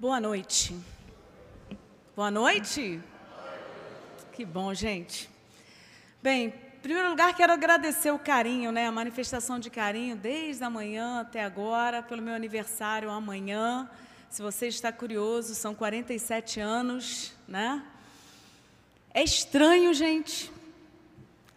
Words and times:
Boa 0.00 0.20
noite. 0.20 0.76
Boa 2.14 2.30
noite. 2.30 3.02
Que 4.32 4.44
bom, 4.44 4.72
gente. 4.72 5.28
Bem, 6.22 6.46
em 6.46 6.80
primeiro 6.80 7.10
lugar, 7.10 7.34
quero 7.34 7.52
agradecer 7.52 8.12
o 8.12 8.18
carinho, 8.18 8.70
né, 8.70 8.86
a 8.86 8.92
manifestação 8.92 9.58
de 9.58 9.68
carinho 9.68 10.14
desde 10.14 10.62
a 10.62 10.70
manhã 10.70 11.22
até 11.22 11.42
agora, 11.42 12.00
pelo 12.00 12.22
meu 12.22 12.32
aniversário 12.32 13.10
amanhã. 13.10 13.90
Se 14.30 14.40
você 14.40 14.68
está 14.68 14.92
curioso, 14.92 15.52
são 15.56 15.74
47 15.74 16.60
anos, 16.60 17.32
né? 17.48 17.84
É 19.12 19.24
estranho, 19.24 19.92
gente. 19.92 20.48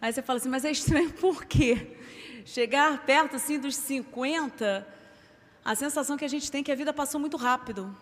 Aí 0.00 0.12
você 0.12 0.20
fala 0.20 0.40
assim, 0.40 0.48
mas 0.48 0.64
é 0.64 0.70
estranho 0.72 1.12
por 1.14 1.44
quê? 1.44 1.96
Chegar 2.44 3.06
perto 3.06 3.36
assim 3.36 3.56
dos 3.56 3.76
50, 3.76 4.84
a 5.64 5.74
sensação 5.76 6.16
que 6.16 6.24
a 6.24 6.28
gente 6.28 6.50
tem 6.50 6.62
é 6.62 6.64
que 6.64 6.72
a 6.72 6.74
vida 6.74 6.92
passou 6.92 7.20
muito 7.20 7.36
rápido 7.36 7.96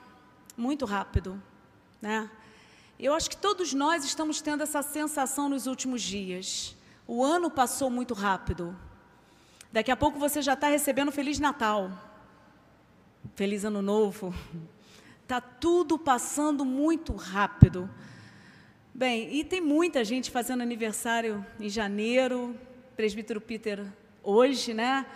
muito 0.56 0.84
rápido, 0.84 1.40
né? 2.00 2.30
Eu 2.98 3.14
acho 3.14 3.30
que 3.30 3.36
todos 3.36 3.72
nós 3.72 4.04
estamos 4.04 4.42
tendo 4.42 4.62
essa 4.62 4.82
sensação 4.82 5.48
nos 5.48 5.66
últimos 5.66 6.02
dias. 6.02 6.76
O 7.06 7.24
ano 7.24 7.50
passou 7.50 7.88
muito 7.88 8.12
rápido. 8.12 8.76
Daqui 9.72 9.90
a 9.90 9.96
pouco 9.96 10.18
você 10.18 10.42
já 10.42 10.52
está 10.52 10.68
recebendo 10.68 11.10
Feliz 11.10 11.38
Natal, 11.38 11.90
Feliz 13.34 13.64
Ano 13.64 13.80
Novo. 13.80 14.34
Está 15.22 15.40
tudo 15.60 15.98
passando 15.98 16.64
muito 16.64 17.14
rápido. 17.14 17.88
Bem, 18.92 19.34
e 19.34 19.44
tem 19.44 19.62
muita 19.62 20.04
gente 20.04 20.30
fazendo 20.30 20.60
aniversário 20.62 21.44
em 21.58 21.70
janeiro, 21.70 22.54
presbítero 22.94 23.40
Peter 23.40 23.86
hoje, 24.22 24.74
né? 24.74 25.06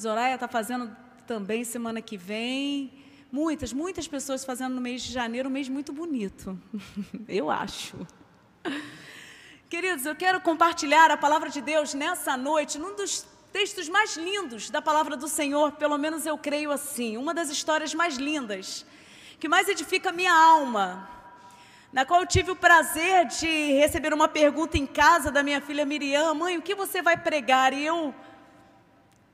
Zoraia 0.00 0.34
está 0.34 0.46
fazendo 0.46 0.96
também 1.26 1.64
semana 1.64 2.00
que 2.00 2.16
vem. 2.16 3.01
Muitas, 3.32 3.72
muitas 3.72 4.06
pessoas 4.06 4.44
fazendo 4.44 4.74
no 4.74 4.80
mês 4.82 5.00
de 5.00 5.10
janeiro 5.10 5.48
um 5.48 5.52
mês 5.52 5.66
muito 5.66 5.90
bonito. 5.90 6.60
eu 7.26 7.50
acho. 7.50 7.96
Queridos, 9.70 10.04
eu 10.04 10.14
quero 10.14 10.38
compartilhar 10.42 11.10
a 11.10 11.16
palavra 11.16 11.48
de 11.48 11.62
Deus 11.62 11.94
nessa 11.94 12.36
noite, 12.36 12.78
num 12.78 12.94
dos 12.94 13.26
textos 13.50 13.88
mais 13.88 14.18
lindos 14.18 14.68
da 14.68 14.82
palavra 14.82 15.16
do 15.16 15.28
Senhor, 15.28 15.72
pelo 15.72 15.96
menos 15.96 16.26
eu 16.26 16.36
creio 16.36 16.70
assim, 16.70 17.16
uma 17.16 17.32
das 17.32 17.48
histórias 17.48 17.94
mais 17.94 18.18
lindas, 18.18 18.84
que 19.40 19.48
mais 19.48 19.66
edifica 19.66 20.10
a 20.10 20.12
minha 20.12 20.34
alma, 20.34 21.08
na 21.90 22.04
qual 22.04 22.20
eu 22.20 22.26
tive 22.26 22.50
o 22.50 22.56
prazer 22.56 23.24
de 23.28 23.72
receber 23.78 24.12
uma 24.12 24.28
pergunta 24.28 24.76
em 24.76 24.86
casa 24.86 25.30
da 25.30 25.42
minha 25.42 25.62
filha 25.62 25.86
Miriam, 25.86 26.34
mãe, 26.34 26.58
o 26.58 26.62
que 26.62 26.74
você 26.74 27.00
vai 27.00 27.16
pregar? 27.16 27.72
E 27.72 27.82
eu 27.82 28.14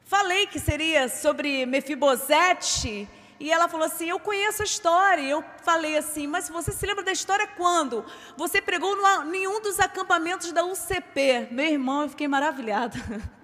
falei 0.04 0.46
que 0.46 0.60
seria 0.60 1.08
sobre 1.08 1.66
Mefibosete, 1.66 3.08
e 3.40 3.50
ela 3.50 3.68
falou 3.68 3.86
assim: 3.86 4.08
Eu 4.08 4.18
conheço 4.18 4.62
a 4.62 4.64
história. 4.64 5.22
Eu 5.22 5.44
falei 5.62 5.96
assim: 5.96 6.26
Mas 6.26 6.48
você 6.48 6.72
se 6.72 6.84
lembra 6.84 7.04
da 7.04 7.12
história 7.12 7.46
quando? 7.46 8.04
Você 8.36 8.60
pregou 8.60 8.96
no, 8.96 9.24
nenhum 9.30 9.60
dos 9.60 9.78
acampamentos 9.78 10.52
da 10.52 10.64
UCP. 10.64 11.48
Meu 11.50 11.66
irmão, 11.66 12.02
eu 12.02 12.08
fiquei 12.08 12.28
maravilhada. 12.28 12.98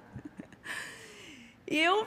E 1.67 1.79
eu 1.79 2.07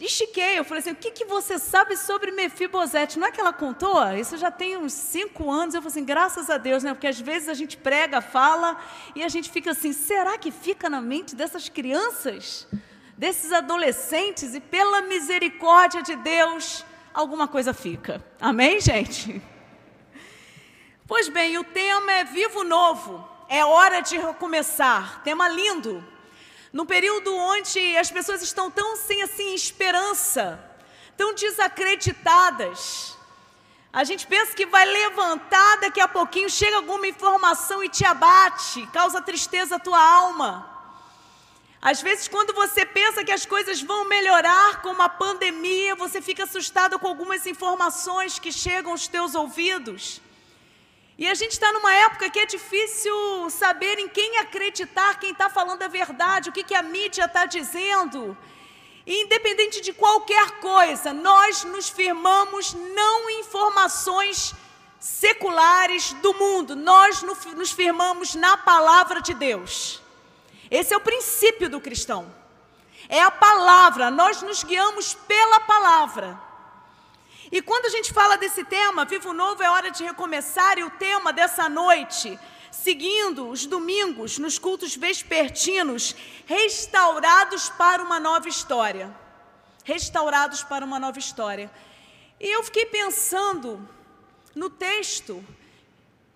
estiquei. 0.00 0.58
Eu 0.58 0.64
falei 0.64 0.80
assim: 0.80 0.90
O 0.90 0.96
que, 0.96 1.12
que 1.12 1.24
você 1.24 1.60
sabe 1.60 1.96
sobre 1.96 2.32
Mefibosete? 2.32 3.20
Não 3.20 3.28
é 3.28 3.30
que 3.30 3.40
ela 3.40 3.52
contou? 3.52 4.02
Isso 4.14 4.36
já 4.36 4.50
tem 4.50 4.76
uns 4.76 4.92
cinco 4.92 5.48
anos. 5.48 5.76
Eu 5.76 5.80
falei 5.80 5.92
assim: 5.92 6.04
Graças 6.04 6.50
a 6.50 6.58
Deus, 6.58 6.82
né? 6.82 6.92
Porque 6.92 7.06
às 7.06 7.20
vezes 7.20 7.48
a 7.48 7.54
gente 7.54 7.76
prega, 7.76 8.20
fala 8.20 8.76
e 9.14 9.22
a 9.22 9.28
gente 9.28 9.48
fica 9.48 9.70
assim: 9.70 9.92
Será 9.92 10.36
que 10.36 10.50
fica 10.50 10.90
na 10.90 11.00
mente 11.00 11.36
dessas 11.36 11.68
crianças? 11.68 12.66
Desses 13.16 13.52
adolescentes? 13.52 14.54
E 14.54 14.60
pela 14.60 15.02
misericórdia 15.02 16.02
de 16.02 16.16
Deus 16.16 16.84
alguma 17.16 17.48
coisa 17.48 17.72
fica. 17.72 18.22
Amém, 18.38 18.78
gente? 18.78 19.42
Pois 21.06 21.28
bem, 21.28 21.56
o 21.56 21.64
tema 21.64 22.12
é 22.12 22.24
Vivo 22.24 22.62
Novo, 22.62 23.26
é 23.48 23.64
hora 23.64 24.00
de 24.00 24.18
recomeçar. 24.18 25.22
Tema 25.24 25.48
lindo. 25.48 26.04
No 26.72 26.84
período 26.84 27.34
onde 27.34 27.96
as 27.96 28.10
pessoas 28.10 28.42
estão 28.42 28.70
tão 28.70 28.96
sem 28.96 29.22
assim 29.22 29.54
esperança, 29.54 30.62
tão 31.16 31.34
desacreditadas. 31.34 33.16
A 33.90 34.04
gente 34.04 34.26
pensa 34.26 34.54
que 34.54 34.66
vai 34.66 34.84
levantar, 34.84 35.80
daqui 35.80 36.00
a 36.00 36.08
pouquinho 36.08 36.50
chega 36.50 36.76
alguma 36.76 37.06
informação 37.06 37.82
e 37.82 37.88
te 37.88 38.04
abate, 38.04 38.86
causa 38.88 39.22
tristeza 39.22 39.76
à 39.76 39.78
tua 39.78 39.98
alma. 39.98 40.75
Às 41.90 42.02
vezes, 42.02 42.26
quando 42.26 42.52
você 42.52 42.84
pensa 42.84 43.22
que 43.22 43.30
as 43.30 43.46
coisas 43.46 43.80
vão 43.80 44.08
melhorar 44.08 44.82
com 44.82 44.88
uma 44.88 45.08
pandemia, 45.08 45.94
você 45.94 46.20
fica 46.20 46.42
assustado 46.42 46.98
com 46.98 47.06
algumas 47.06 47.46
informações 47.46 48.40
que 48.40 48.50
chegam 48.50 48.90
aos 48.90 49.06
teus 49.06 49.36
ouvidos. 49.36 50.20
E 51.16 51.28
a 51.28 51.34
gente 51.40 51.52
está 51.52 51.70
numa 51.72 51.92
época 52.06 52.28
que 52.28 52.40
é 52.40 52.44
difícil 52.44 53.14
saber 53.50 54.00
em 54.00 54.08
quem 54.08 54.38
acreditar, 54.38 55.20
quem 55.20 55.30
está 55.30 55.48
falando 55.48 55.84
a 55.84 55.86
verdade, 55.86 56.50
o 56.50 56.52
que, 56.52 56.64
que 56.64 56.74
a 56.74 56.82
mídia 56.82 57.26
está 57.26 57.46
dizendo. 57.46 58.36
E 59.06 59.22
independente 59.22 59.80
de 59.80 59.92
qualquer 59.92 60.58
coisa, 60.70 61.12
nós 61.12 61.62
nos 61.62 61.88
firmamos 61.88 62.74
não 62.74 63.30
em 63.30 63.42
informações 63.42 64.56
seculares 64.98 66.14
do 66.14 66.34
mundo, 66.34 66.74
nós 66.74 67.22
nos 67.22 67.70
firmamos 67.70 68.34
na 68.34 68.56
palavra 68.56 69.20
de 69.22 69.34
Deus. 69.34 70.04
Esse 70.70 70.94
é 70.94 70.96
o 70.96 71.00
princípio 71.00 71.68
do 71.68 71.80
cristão. 71.80 72.32
É 73.08 73.22
a 73.22 73.30
palavra, 73.30 74.10
nós 74.10 74.42
nos 74.42 74.64
guiamos 74.64 75.14
pela 75.14 75.60
palavra. 75.60 76.40
E 77.52 77.62
quando 77.62 77.86
a 77.86 77.90
gente 77.90 78.12
fala 78.12 78.36
desse 78.36 78.64
tema, 78.64 79.04
Vivo 79.04 79.32
Novo 79.32 79.62
é 79.62 79.70
hora 79.70 79.90
de 79.90 80.02
recomeçar, 80.02 80.78
e 80.78 80.84
o 80.84 80.90
tema 80.90 81.32
dessa 81.32 81.68
noite, 81.68 82.38
seguindo 82.72 83.48
os 83.48 83.66
domingos 83.66 84.38
nos 84.38 84.58
cultos 84.58 84.96
vespertinos, 84.96 86.16
restaurados 86.46 87.68
para 87.70 88.02
uma 88.02 88.18
nova 88.18 88.48
história. 88.48 89.14
Restaurados 89.84 90.64
para 90.64 90.84
uma 90.84 90.98
nova 90.98 91.18
história. 91.18 91.70
E 92.40 92.48
eu 92.48 92.62
fiquei 92.64 92.86
pensando 92.86 93.88
no 94.54 94.68
texto 94.68 95.44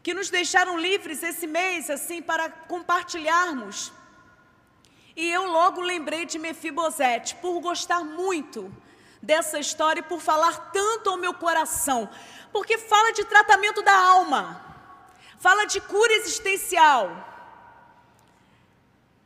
que 0.02 0.14
nos 0.14 0.30
deixaram 0.30 0.78
livres 0.78 1.22
esse 1.22 1.46
mês, 1.46 1.90
assim, 1.90 2.22
para 2.22 2.48
compartilharmos. 2.48 3.92
E 5.16 5.30
eu 5.30 5.46
logo 5.46 5.80
lembrei 5.80 6.24
de 6.24 6.38
Mefibosete, 6.38 7.34
por 7.36 7.60
gostar 7.60 8.04
muito 8.04 8.72
dessa 9.22 9.58
história 9.58 10.00
e 10.00 10.04
por 10.04 10.20
falar 10.20 10.70
tanto 10.72 11.10
ao 11.10 11.16
meu 11.16 11.34
coração, 11.34 12.08
porque 12.52 12.78
fala 12.78 13.12
de 13.12 13.24
tratamento 13.24 13.82
da 13.82 13.94
alma, 13.94 14.64
fala 15.38 15.66
de 15.66 15.80
cura 15.80 16.12
existencial. 16.14 17.28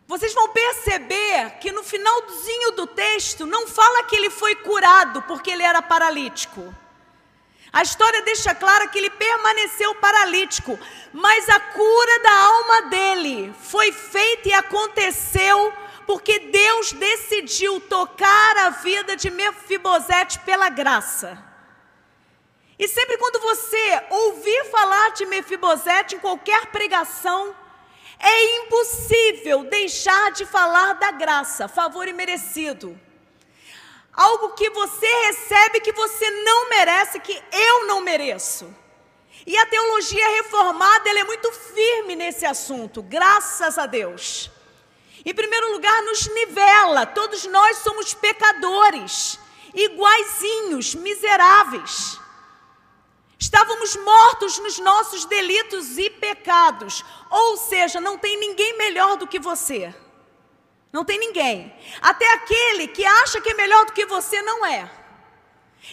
Vocês 0.07 0.35
vão 0.35 0.49
perceber 0.51 1.59
que 1.61 1.73
no 1.73 1.83
finalzinho 1.83 2.73
do 2.73 2.87
texto 2.87 3.47
não 3.47 3.67
fala 3.67 4.05
que 4.05 4.15
ele 4.15 4.31
foi 4.31 4.55
curado 4.57 5.23
porque 5.23 5.51
ele 5.51 5.63
era 5.63 5.81
paralítico. 5.81 6.75
A 7.75 7.83
história 7.83 8.23
deixa 8.23 8.55
clara 8.55 8.87
que 8.87 8.97
ele 8.97 9.11
permaneceu 9.11 9.97
paralítico, 9.97 10.79
mas 11.13 11.49
a 11.49 11.59
cura 11.59 12.19
da 12.21 12.31
alma 12.31 12.83
dele 12.83 13.53
foi 13.61 13.91
feita 13.91 14.49
e 14.49 14.53
aconteceu 14.53 15.73
porque 16.07 16.39
Deus 16.39 16.93
decidiu 16.93 17.81
tocar 17.81 18.59
a 18.59 18.71
vida 18.71 19.17
de 19.17 19.29
Mefibosete 19.29 20.39
pela 20.41 20.69
graça. 20.69 21.37
E 22.79 22.87
sempre 22.87 23.19
quando 23.19 23.41
você 23.41 24.05
ouvir 24.09 24.67
falar 24.71 25.11
de 25.11 25.27
Mefibosete 25.27 26.15
em 26.15 26.21
qualquer 26.21 26.67
pregação, 26.67 27.57
é 28.21 28.59
impossível 28.59 29.65
deixar 29.65 30.31
de 30.31 30.47
falar 30.47 30.93
da 30.93 31.11
graça, 31.11 31.67
favor 31.67 32.07
imerecido 32.07 32.97
algo 34.17 34.51
que 34.51 34.71
você 34.71 35.07
recebe 35.27 35.81
que 35.81 35.93
você 35.93 36.31
não 36.31 36.69
merece, 36.69 37.21
que 37.21 37.43
eu 37.53 37.87
não 37.87 38.01
mereço. 38.01 38.73
E 39.47 39.57
a 39.57 39.67
teologia 39.67 40.29
reformada 40.37 41.11
é 41.11 41.25
muito 41.25 41.51
firme 41.53 42.17
nesse 42.17 42.47
assunto, 42.47 43.03
graças 43.03 43.77
a 43.79 43.87
Deus. 43.87 44.51
Em 45.25 45.35
primeiro 45.35 45.73
lugar, 45.73 46.03
nos 46.03 46.27
nivela, 46.29 47.07
todos 47.07 47.45
nós 47.47 47.79
somos 47.79 48.15
pecadores, 48.15 49.39
iguaizinhos, 49.75 50.95
miseráveis. 50.95 52.19
Estávamos 53.39 53.97
mortos 53.97 54.59
nos 54.59 54.79
nossos 54.79 55.25
delitos 55.25 55.99
e 55.99 56.09
pecados, 56.09 57.05
ou 57.31 57.57
seja, 57.57 58.01
não 58.01 58.17
tem 58.17 58.39
ninguém 58.39 58.77
melhor 58.79 59.17
do 59.17 59.27
que 59.27 59.39
você. 59.39 59.95
Não 60.95 61.05
tem 61.05 61.19
ninguém. 61.19 61.75
Até 62.01 62.25
aquele 62.35 62.87
que 62.87 63.05
acha 63.05 63.41
que 63.41 63.51
é 63.51 63.55
melhor 63.55 63.85
do 63.85 63.93
que 63.93 64.07
você 64.07 64.41
não 64.43 64.65
é. 64.65 64.89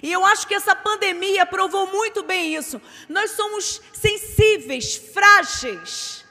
E 0.03 0.12
eu 0.12 0.24
acho 0.24 0.45
que 0.48 0.53
essa 0.53 0.75
pandemia 0.75 1.44
provou 1.44 1.88
muito 1.88 2.21
bem 2.21 2.53
isso. 2.53 2.80
Nós 3.09 3.31
somos 3.31 3.81
sensíveis, 3.92 4.95
frágeis. 4.95 6.24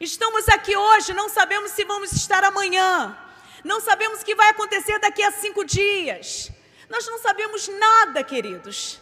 Estamos 0.00 0.48
aqui 0.48 0.76
hoje, 0.76 1.14
não 1.14 1.28
sabemos 1.28 1.70
se 1.70 1.84
vamos 1.84 2.10
estar 2.10 2.42
amanhã. 2.42 3.16
Não 3.62 3.80
sabemos 3.80 4.20
o 4.20 4.24
que 4.24 4.34
vai 4.34 4.48
acontecer 4.48 4.98
daqui 4.98 5.22
a 5.22 5.30
cinco 5.30 5.64
dias. 5.64 6.50
Nós 6.88 7.06
não 7.06 7.20
sabemos 7.20 7.68
nada, 7.68 8.24
queridos. 8.24 8.98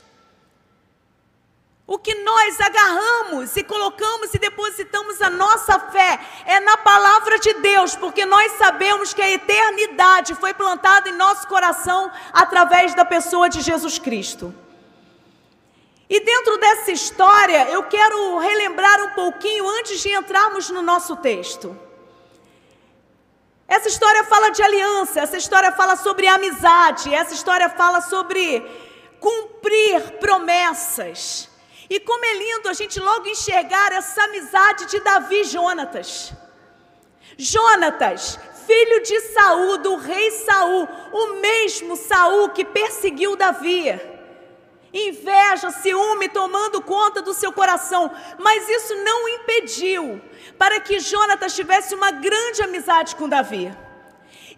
O 1.86 1.98
que 1.98 2.14
nós 2.14 2.58
agarramos 2.60 3.54
e 3.58 3.62
colocamos 3.62 4.32
e 4.32 4.38
depositamos 4.38 5.20
a 5.20 5.28
nossa 5.28 5.78
fé 5.78 6.18
é 6.46 6.58
na 6.60 6.78
palavra 6.78 7.38
de 7.38 7.52
Deus, 7.54 7.94
porque 7.94 8.24
nós 8.24 8.52
sabemos 8.52 9.12
que 9.12 9.20
a 9.20 9.30
eternidade 9.30 10.34
foi 10.34 10.54
plantada 10.54 11.10
em 11.10 11.12
nosso 11.12 11.46
coração 11.46 12.10
através 12.32 12.94
da 12.94 13.04
pessoa 13.04 13.50
de 13.50 13.60
Jesus 13.60 13.98
Cristo. 13.98 14.54
E 16.08 16.20
dentro 16.20 16.56
dessa 16.56 16.90
história, 16.90 17.68
eu 17.68 17.82
quero 17.82 18.38
relembrar 18.38 19.04
um 19.04 19.10
pouquinho 19.10 19.68
antes 19.68 20.00
de 20.00 20.08
entrarmos 20.08 20.70
no 20.70 20.80
nosso 20.80 21.16
texto. 21.16 21.78
Essa 23.68 23.88
história 23.88 24.24
fala 24.24 24.50
de 24.50 24.62
aliança, 24.62 25.20
essa 25.20 25.36
história 25.36 25.72
fala 25.72 25.96
sobre 25.96 26.28
amizade, 26.28 27.14
essa 27.14 27.34
história 27.34 27.68
fala 27.68 28.00
sobre 28.00 28.60
cumprir 29.20 30.18
promessas. 30.18 31.52
E 31.94 32.00
como 32.00 32.24
é 32.24 32.34
lindo 32.34 32.68
a 32.68 32.72
gente 32.72 32.98
logo 32.98 33.28
enxergar 33.28 33.92
essa 33.92 34.24
amizade 34.24 34.86
de 34.86 34.98
Davi 34.98 35.42
e 35.42 35.44
Jonatas. 35.44 36.32
Jonatas, 37.38 38.36
filho 38.66 39.00
de 39.00 39.20
Saul, 39.20 39.78
do 39.78 39.94
rei 39.94 40.28
Saul, 40.32 40.88
o 41.12 41.34
mesmo 41.40 41.94
Saul 41.94 42.48
que 42.48 42.64
perseguiu 42.64 43.36
Davi. 43.36 43.84
Inveja, 44.92 45.70
ciúme 45.70 46.28
tomando 46.28 46.82
conta 46.82 47.22
do 47.22 47.32
seu 47.32 47.52
coração, 47.52 48.10
mas 48.40 48.68
isso 48.68 48.96
não 49.04 49.28
impediu 49.28 50.20
para 50.58 50.80
que 50.80 50.98
Jonatas 50.98 51.54
tivesse 51.54 51.94
uma 51.94 52.10
grande 52.10 52.60
amizade 52.60 53.14
com 53.14 53.28
Davi. 53.28 53.72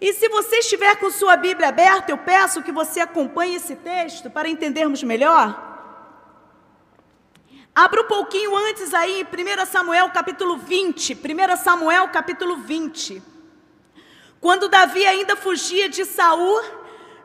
E 0.01 0.11
se 0.11 0.27
você 0.27 0.55
estiver 0.55 0.95
com 0.95 1.11
sua 1.11 1.37
Bíblia 1.37 1.67
aberta, 1.67 2.11
eu 2.11 2.17
peço 2.17 2.63
que 2.63 2.71
você 2.71 2.99
acompanhe 2.99 3.57
esse 3.57 3.75
texto 3.75 4.27
para 4.27 4.49
entendermos 4.49 5.03
melhor. 5.03 5.66
Abra 7.77 8.01
um 8.01 8.05
pouquinho 8.05 8.57
antes 8.57 8.91
aí, 8.91 9.23
1 9.23 9.65
Samuel 9.67 10.09
capítulo 10.09 10.57
20. 10.57 11.13
1 11.13 11.57
Samuel 11.57 12.07
capítulo 12.07 12.57
20. 12.57 13.21
Quando 14.41 14.67
Davi 14.67 15.05
ainda 15.05 15.35
fugia 15.35 15.87
de 15.87 16.03
Saul, 16.03 16.59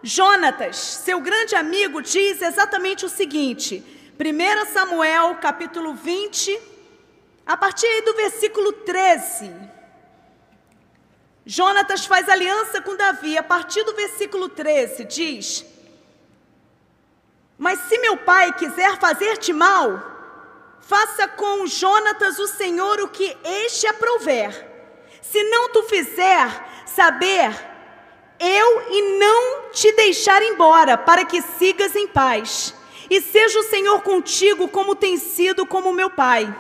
Jonatas, 0.03 0.77
seu 0.77 1.23
grande 1.23 1.55
amigo, 1.55 2.03
diz 2.03 2.43
exatamente 2.43 3.03
o 3.07 3.09
seguinte: 3.09 3.83
1 4.21 4.75
Samuel 4.75 5.37
capítulo 5.37 5.95
20, 5.95 6.61
a 7.47 7.57
partir 7.57 7.87
aí 7.87 8.03
do 8.03 8.13
versículo 8.13 8.75
13. 8.75 9.51
Jonatas 11.47 12.05
faz 12.05 12.29
aliança 12.29 12.83
com 12.83 12.95
Davi, 12.95 13.39
a 13.39 13.43
partir 13.43 13.85
do 13.85 13.95
versículo 13.95 14.51
13, 14.51 15.05
diz: 15.07 15.65
Mas 17.57 17.79
se 17.89 17.97
meu 18.01 18.19
pai 18.19 18.53
quiser 18.53 18.99
fazer-te 18.99 19.51
mal, 19.55 20.12
Faça 20.83 21.29
com 21.29 21.67
Jonatas 21.67 22.39
o 22.39 22.47
Senhor 22.47 23.01
o 23.01 23.09
que 23.09 23.37
este 23.45 23.87
aprouver. 23.87 24.69
Se 25.23 25.43
não 25.45 25.71
tu 25.71 25.85
fizer 25.85 26.85
saber, 26.85 27.51
eu 28.39 28.83
e 28.91 29.19
não 29.19 29.71
te 29.71 29.93
deixar 29.93 30.43
embora, 30.43 30.99
para 30.99 31.25
que 31.25 31.41
sigas 31.41 31.95
em 31.97 32.07
paz. 32.07 32.75
E 33.09 33.21
seja 33.21 33.59
o 33.61 33.65
Senhor 33.65 34.03
contigo, 34.03 34.69
como 34.69 34.95
tem 34.95 35.17
sido 35.17 35.65
como 35.65 35.93
meu 35.93 36.11
pai. 36.11 36.53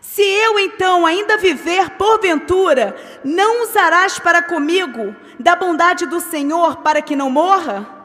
Se 0.00 0.22
eu 0.22 0.58
então 0.58 1.06
ainda 1.06 1.36
viver, 1.36 1.90
porventura, 1.90 2.96
não 3.22 3.62
usarás 3.62 4.18
para 4.18 4.42
comigo 4.42 5.14
da 5.38 5.54
bondade 5.54 6.06
do 6.06 6.20
Senhor 6.20 6.78
para 6.78 7.00
que 7.00 7.14
não 7.14 7.30
morra? 7.30 7.97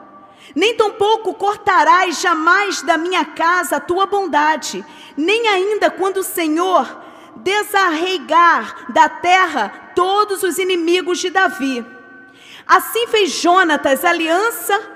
Nem 0.54 0.76
tampouco 0.76 1.34
cortarás 1.34 2.20
jamais 2.20 2.80
da 2.82 2.96
minha 2.96 3.24
casa 3.24 3.76
a 3.76 3.80
tua 3.80 4.06
bondade, 4.06 4.84
nem 5.16 5.48
ainda 5.48 5.90
quando 5.90 6.18
o 6.18 6.22
Senhor 6.22 7.02
desarreigar 7.36 8.92
da 8.92 9.08
terra 9.08 9.92
todos 9.94 10.42
os 10.42 10.58
inimigos 10.58 11.18
de 11.18 11.30
Davi. 11.30 11.84
Assim 12.66 13.06
fez 13.08 13.32
Jonatas 13.32 14.04
aliança 14.04 14.94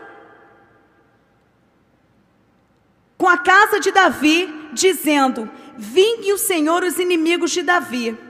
com 3.16 3.26
a 3.26 3.36
casa 3.36 3.80
de 3.80 3.90
Davi, 3.90 4.70
dizendo: 4.72 5.50
Vingue 5.76 6.32
o 6.32 6.38
Senhor 6.38 6.84
os 6.84 6.98
inimigos 6.98 7.50
de 7.50 7.62
Davi. 7.62 8.27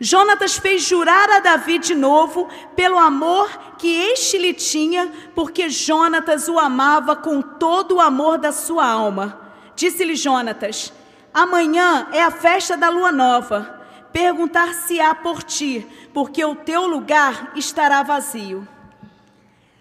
Jonatas 0.00 0.56
fez 0.56 0.82
jurar 0.82 1.28
a 1.30 1.40
Davi 1.40 1.78
de 1.78 1.94
novo 1.94 2.48
pelo 2.76 2.96
amor 2.96 3.48
que 3.78 3.88
este 4.12 4.38
lhe 4.38 4.54
tinha, 4.54 5.10
porque 5.34 5.68
Jonatas 5.68 6.48
o 6.48 6.58
amava 6.58 7.16
com 7.16 7.42
todo 7.42 7.96
o 7.96 8.00
amor 8.00 8.38
da 8.38 8.52
sua 8.52 8.86
alma. 8.86 9.40
Disse-lhe 9.74 10.14
Jonatas: 10.14 10.92
Amanhã 11.34 12.08
é 12.12 12.22
a 12.22 12.30
festa 12.30 12.76
da 12.76 12.88
lua 12.88 13.10
nova. 13.10 13.76
Perguntar-se-á 14.12 15.14
por 15.16 15.42
ti, 15.42 15.86
porque 16.14 16.44
o 16.44 16.54
teu 16.54 16.86
lugar 16.86 17.52
estará 17.54 18.02
vazio. 18.02 18.66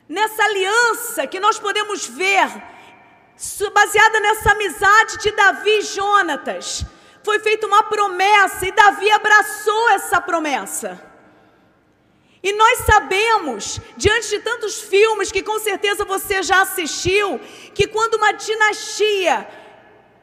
Nessa 0.09 0.43
aliança 0.43 1.27
que 1.27 1.39
nós 1.39 1.59
podemos 1.59 2.07
ver, 2.07 2.47
baseada 3.73 4.19
nessa 4.19 4.51
amizade 4.51 5.17
de 5.19 5.31
Davi 5.31 5.79
e 5.79 5.81
Jonatas, 5.81 6.85
foi 7.27 7.39
feita 7.39 7.67
uma 7.67 7.83
promessa 7.83 8.65
e 8.65 8.71
Davi 8.71 9.11
abraçou 9.11 9.89
essa 9.89 10.21
promessa. 10.21 10.89
E 12.41 12.53
nós 12.53 12.85
sabemos, 12.85 13.81
diante 13.97 14.29
de 14.29 14.39
tantos 14.39 14.79
filmes 14.79 15.29
que 15.29 15.43
com 15.43 15.59
certeza 15.59 16.05
você 16.05 16.41
já 16.41 16.61
assistiu, 16.61 17.37
que 17.75 17.85
quando 17.85 18.13
uma 18.13 18.31
dinastia 18.31 19.45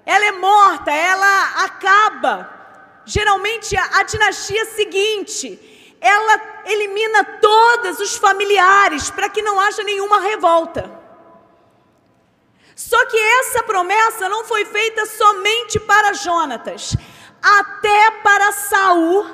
ela 0.07 0.25
é 0.25 0.33
morta, 0.33 0.91
ela 0.91 1.65
acaba, 1.67 2.35
geralmente 3.05 3.77
a, 3.77 3.99
a 3.99 4.03
dinastia 4.05 4.65
seguinte, 4.65 5.47
ela 6.01 6.63
elimina 6.65 7.23
todos 7.23 8.01
os 8.01 8.17
familiares 8.17 9.11
para 9.11 9.29
que 9.29 9.43
não 9.43 9.61
haja 9.61 9.83
nenhuma 9.83 10.21
revolta. 10.21 10.94
Só 12.75 13.07
que 13.07 13.17
essa 13.17 13.63
promessa 13.63 14.29
não 14.29 14.45
foi 14.45 14.65
feita 14.65 15.07
somente 15.07 15.79
para 15.79 16.13
Jonatas, 16.13 16.97
até 17.41 18.11
para 18.23 18.51
Saul, 18.53 19.25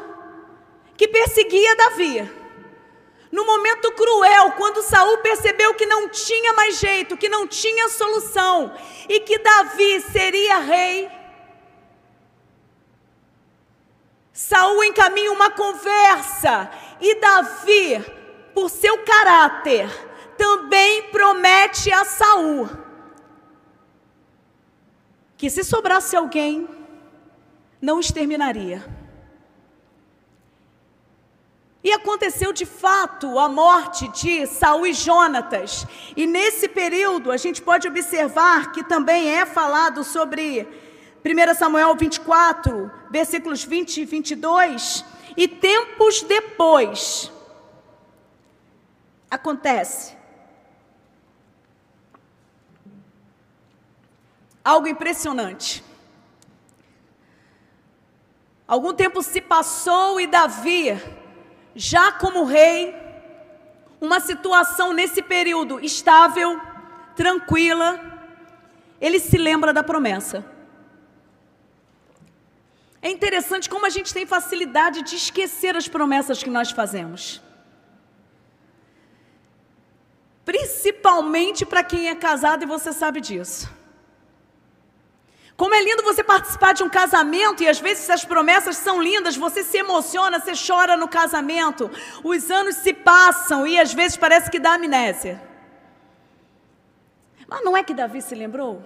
que 0.96 1.08
perseguia 1.08 1.76
Davi. 1.76 2.30
No 3.32 3.46
momento 3.46 3.92
cruel, 3.92 4.52
quando 4.52 4.82
Saul 4.82 5.18
percebeu 5.18 5.72
que 5.74 5.86
não 5.86 6.08
tinha 6.08 6.52
mais 6.52 6.78
jeito, 6.78 7.16
que 7.16 7.28
não 7.28 7.46
tinha 7.46 7.88
solução 7.88 8.74
e 9.08 9.20
que 9.20 9.38
Davi 9.38 10.00
seria 10.12 10.58
rei, 10.58 11.10
Saul 14.32 14.82
encaminha 14.84 15.32
uma 15.32 15.50
conversa 15.50 16.70
e 17.00 17.14
Davi, 17.14 18.04
por 18.52 18.68
seu 18.68 18.98
caráter, 18.98 19.88
também 20.36 21.02
promete 21.04 21.92
a 21.92 22.04
Saul 22.04 22.79
que 25.40 25.48
se 25.48 25.64
sobrasse 25.64 26.14
alguém, 26.14 26.68
não 27.80 27.98
exterminaria. 27.98 28.84
E 31.82 31.90
aconteceu 31.92 32.52
de 32.52 32.66
fato 32.66 33.38
a 33.38 33.48
morte 33.48 34.06
de 34.08 34.46
Saul 34.46 34.86
e 34.86 34.92
Jonatas. 34.92 35.86
E 36.14 36.26
nesse 36.26 36.68
período 36.68 37.32
a 37.32 37.38
gente 37.38 37.62
pode 37.62 37.88
observar 37.88 38.70
que 38.70 38.84
também 38.84 39.30
é 39.30 39.46
falado 39.46 40.04
sobre 40.04 40.68
1 41.24 41.54
Samuel 41.54 41.96
24, 41.96 42.90
versículos 43.10 43.64
20 43.64 44.02
e 44.02 44.04
22. 44.04 45.06
E 45.38 45.48
tempos 45.48 46.20
depois 46.20 47.32
acontece 49.30 50.19
algo 54.70 54.86
impressionante. 54.88 55.84
Algum 58.66 58.92
tempo 59.02 59.20
se 59.22 59.40
passou 59.40 60.20
e 60.20 60.26
Davi, 60.26 60.86
já 61.74 62.12
como 62.12 62.44
rei, 62.44 62.94
uma 64.00 64.20
situação 64.20 64.92
nesse 64.92 65.20
período 65.22 65.80
estável, 65.80 66.60
tranquila, 67.16 67.88
ele 69.00 69.18
se 69.18 69.36
lembra 69.36 69.72
da 69.72 69.82
promessa. 69.82 70.44
É 73.02 73.10
interessante 73.10 73.68
como 73.68 73.86
a 73.86 73.90
gente 73.96 74.14
tem 74.14 74.24
facilidade 74.36 75.02
de 75.02 75.16
esquecer 75.16 75.74
as 75.76 75.88
promessas 75.88 76.42
que 76.42 76.50
nós 76.50 76.70
fazemos. 76.70 77.42
Principalmente 80.44 81.66
para 81.66 81.82
quem 81.82 82.08
é 82.08 82.14
casado 82.14 82.62
e 82.62 82.66
você 82.66 82.92
sabe 82.92 83.20
disso. 83.20 83.79
Como 85.60 85.74
é 85.74 85.82
lindo 85.82 86.02
você 86.02 86.24
participar 86.24 86.72
de 86.72 86.82
um 86.82 86.88
casamento 86.88 87.62
e 87.62 87.68
às 87.68 87.78
vezes 87.78 88.08
as 88.08 88.24
promessas 88.24 88.78
são 88.78 88.98
lindas, 89.02 89.36
você 89.36 89.62
se 89.62 89.76
emociona, 89.76 90.40
você 90.40 90.52
chora 90.56 90.96
no 90.96 91.06
casamento. 91.06 91.90
Os 92.24 92.50
anos 92.50 92.76
se 92.76 92.94
passam 92.94 93.66
e 93.66 93.78
às 93.78 93.92
vezes 93.92 94.16
parece 94.16 94.50
que 94.50 94.58
dá 94.58 94.72
amnésia. 94.72 95.38
Mas 97.46 97.62
não 97.62 97.76
é 97.76 97.84
que 97.84 97.92
Davi 97.92 98.22
se 98.22 98.34
lembrou? 98.34 98.82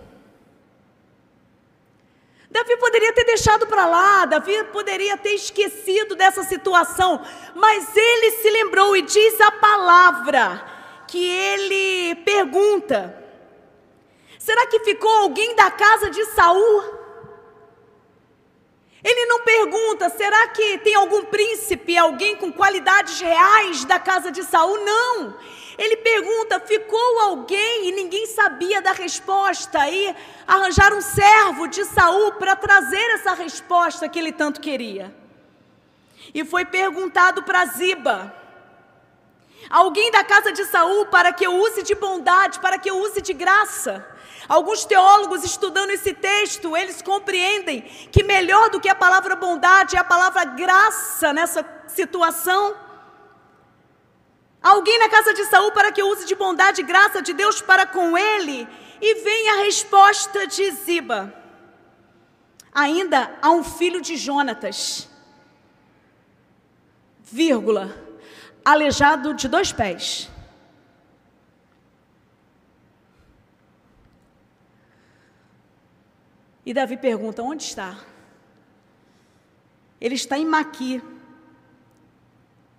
Davi 2.51 2.77
poderia 2.79 3.13
ter 3.13 3.23
deixado 3.23 3.69
para 3.69 3.87
lá, 3.87 4.25
Davi 4.25 4.65
poderia 4.73 5.17
ter 5.17 5.35
esquecido 5.35 6.17
dessa 6.17 6.43
situação, 6.43 7.25
mas 7.55 7.97
ele 7.97 8.33
se 8.33 8.51
lembrou 8.51 8.97
e 8.97 9.03
diz 9.03 9.41
a 9.41 9.53
palavra 9.53 10.61
que 11.07 11.25
ele 11.25 12.17
pergunta: 12.25 13.24
Será 14.45 14.67
que 14.67 14.81
ficou 14.81 15.11
alguém 15.11 15.57
da 15.57 15.71
casa 15.71 16.11
de 16.11 16.23
Saul? 16.27 16.85
Ele 19.03 19.25
não 19.25 19.41
pergunta, 19.41 20.11
será 20.11 20.49
que 20.49 20.77
tem 20.81 20.95
algum 20.95 21.25
príncipe, 21.25 21.97
alguém 21.97 22.37
com 22.37 22.53
qualidades 22.53 23.19
reais 23.23 23.87
da 23.87 23.99
casa 23.99 24.31
de 24.31 24.43
Saul? 24.43 24.85
Não. 24.85 25.35
Ele 25.79 25.97
pergunta: 25.97 26.61
ficou 26.61 27.21
alguém 27.21 27.89
e 27.89 27.93
ninguém 27.93 28.27
sabia 28.27 28.83
da 28.83 28.93
resposta. 28.93 29.81
Aí 29.81 30.15
arranjaram 30.47 30.99
um 30.99 31.01
servo 31.01 31.67
de 31.67 31.83
Saul 31.87 32.33
para 32.33 32.55
trazer 32.55 33.15
essa 33.15 33.33
resposta 33.33 34.11
que 34.11 34.19
ele 34.19 34.31
tanto 34.31 34.61
queria. 34.61 35.15
E 36.35 36.45
foi 36.45 36.67
perguntado 36.67 37.45
para 37.45 37.65
Ziba: 37.65 38.44
alguém 39.75 40.09
da 40.13 40.23
casa 40.23 40.53
de 40.53 40.65
Saul 40.67 41.07
para 41.07 41.33
que 41.33 41.45
eu 41.45 41.53
use 41.57 41.83
de 41.83 41.97
bondade, 41.97 42.61
para 42.61 42.79
que 42.79 42.89
eu 42.89 42.97
use 42.97 43.21
de 43.21 43.33
graça. 43.33 44.07
Alguns 44.49 44.85
teólogos 44.85 45.43
estudando 45.43 45.91
esse 45.91 46.15
texto, 46.15 46.77
eles 46.77 47.03
compreendem 47.03 47.81
que 48.13 48.23
melhor 48.23 48.71
do 48.71 48.81
que 48.81 48.89
a 48.89 48.95
palavra 48.95 49.35
bondade 49.35 49.97
é 49.97 49.99
a 49.99 50.05
palavra 50.05 50.45
graça 50.45 51.33
nessa 51.33 51.67
situação. 51.89 52.77
Alguém 54.63 54.97
na 55.01 55.09
casa 55.09 55.35
de 55.35 55.45
Saul 55.47 55.73
para 55.73 55.91
que 55.91 56.01
eu 56.01 56.09
use 56.09 56.25
de 56.25 56.37
bondade 56.37 56.81
e 56.81 56.85
graça 56.85 57.21
de 57.21 57.33
Deus 57.33 57.61
para 57.61 57.85
com 57.85 58.17
ele. 58.17 58.69
E 59.01 59.15
vem 59.25 59.49
a 59.51 59.57
resposta 59.65 60.47
de 60.47 60.71
Ziba. 60.71 61.35
Ainda 62.73 63.37
há 63.43 63.51
um 63.51 63.65
filho 63.65 64.01
de 64.01 64.17
Jonatas, 64.17 65.09
vírgula, 67.23 68.04
aleijado 68.65 69.35
de 69.35 69.47
dois 69.47 69.73
pés. 69.73 70.31
E 76.65 76.73
Davi 76.73 76.97
pergunta: 76.97 77.43
onde 77.43 77.63
está? 77.63 77.99
Ele 80.01 80.15
está 80.15 80.39
em 80.39 80.47
Maqui, 80.47 81.03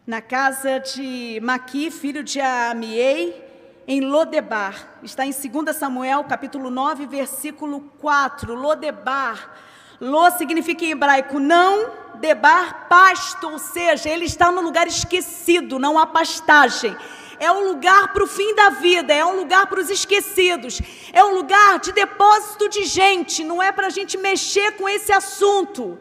na 0.06 0.22
casa 0.22 0.80
de 0.80 1.40
Maqui, 1.42 1.92
filho 1.92 2.24
de 2.24 2.42
Amiei, 2.42 3.44
em 3.88 4.02
Lodebar. 4.02 5.00
Está 5.04 5.26
em 5.26 5.32
2 5.32 5.76
Samuel, 5.76 6.24
capítulo 6.24 6.70
9, 6.70 7.06
versículo 7.06 7.82
4. 8.00 8.54
Lodebar. 8.54 9.54
Lo 10.00 10.30
significa 10.32 10.84
em 10.84 10.92
hebraico 10.92 11.40
não, 11.40 11.92
debar, 12.16 12.88
pasto, 12.88 13.50
ou 13.50 13.60
seja, 13.60 14.10
ele 14.10 14.26
está 14.26 14.52
no 14.52 14.62
lugar 14.62 14.88
esquecido, 14.88 15.80
não 15.80 15.98
há 16.00 16.06
pastagem. 16.06 16.96
É 17.40 17.52
um 17.52 17.66
lugar 17.68 18.14
para 18.14 18.24
o 18.24 18.28
fim 18.28 18.56
da 18.56 18.70
vida, 18.70 19.14
é 19.14 19.26
um 19.26 19.36
lugar 19.36 19.68
para 19.68 19.80
os 19.80 19.90
esquecidos, 19.90 20.82
é 21.12 21.24
um 21.24 21.34
lugar 21.36 21.80
de 21.80 21.92
depósito 21.92 22.70
de 22.70 22.86
gente, 22.86 23.44
não 23.44 23.62
é 23.62 23.72
para 23.72 23.88
a 23.88 23.90
gente 23.90 24.18
mexer 24.18 24.72
com 24.74 24.88
esse 24.88 25.12
assunto. 25.12 26.00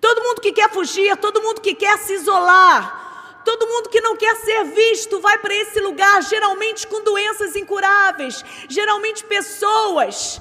Todo 0.00 0.22
mundo 0.22 0.40
que 0.40 0.52
quer 0.52 0.70
fugir, 0.70 1.16
todo 1.16 1.40
mundo 1.40 1.60
que 1.60 1.74
quer 1.74 1.96
se 1.98 2.12
isolar, 2.14 3.40
todo 3.44 3.66
mundo 3.66 3.88
que 3.88 4.00
não 4.00 4.16
quer 4.16 4.36
ser 4.36 4.64
visto 4.64 5.20
vai 5.20 5.38
para 5.38 5.54
esse 5.54 5.80
lugar, 5.80 6.22
geralmente 6.22 6.86
com 6.86 7.02
doenças 7.02 7.56
incuráveis, 7.56 8.44
geralmente 8.68 9.24
pessoas 9.24 10.40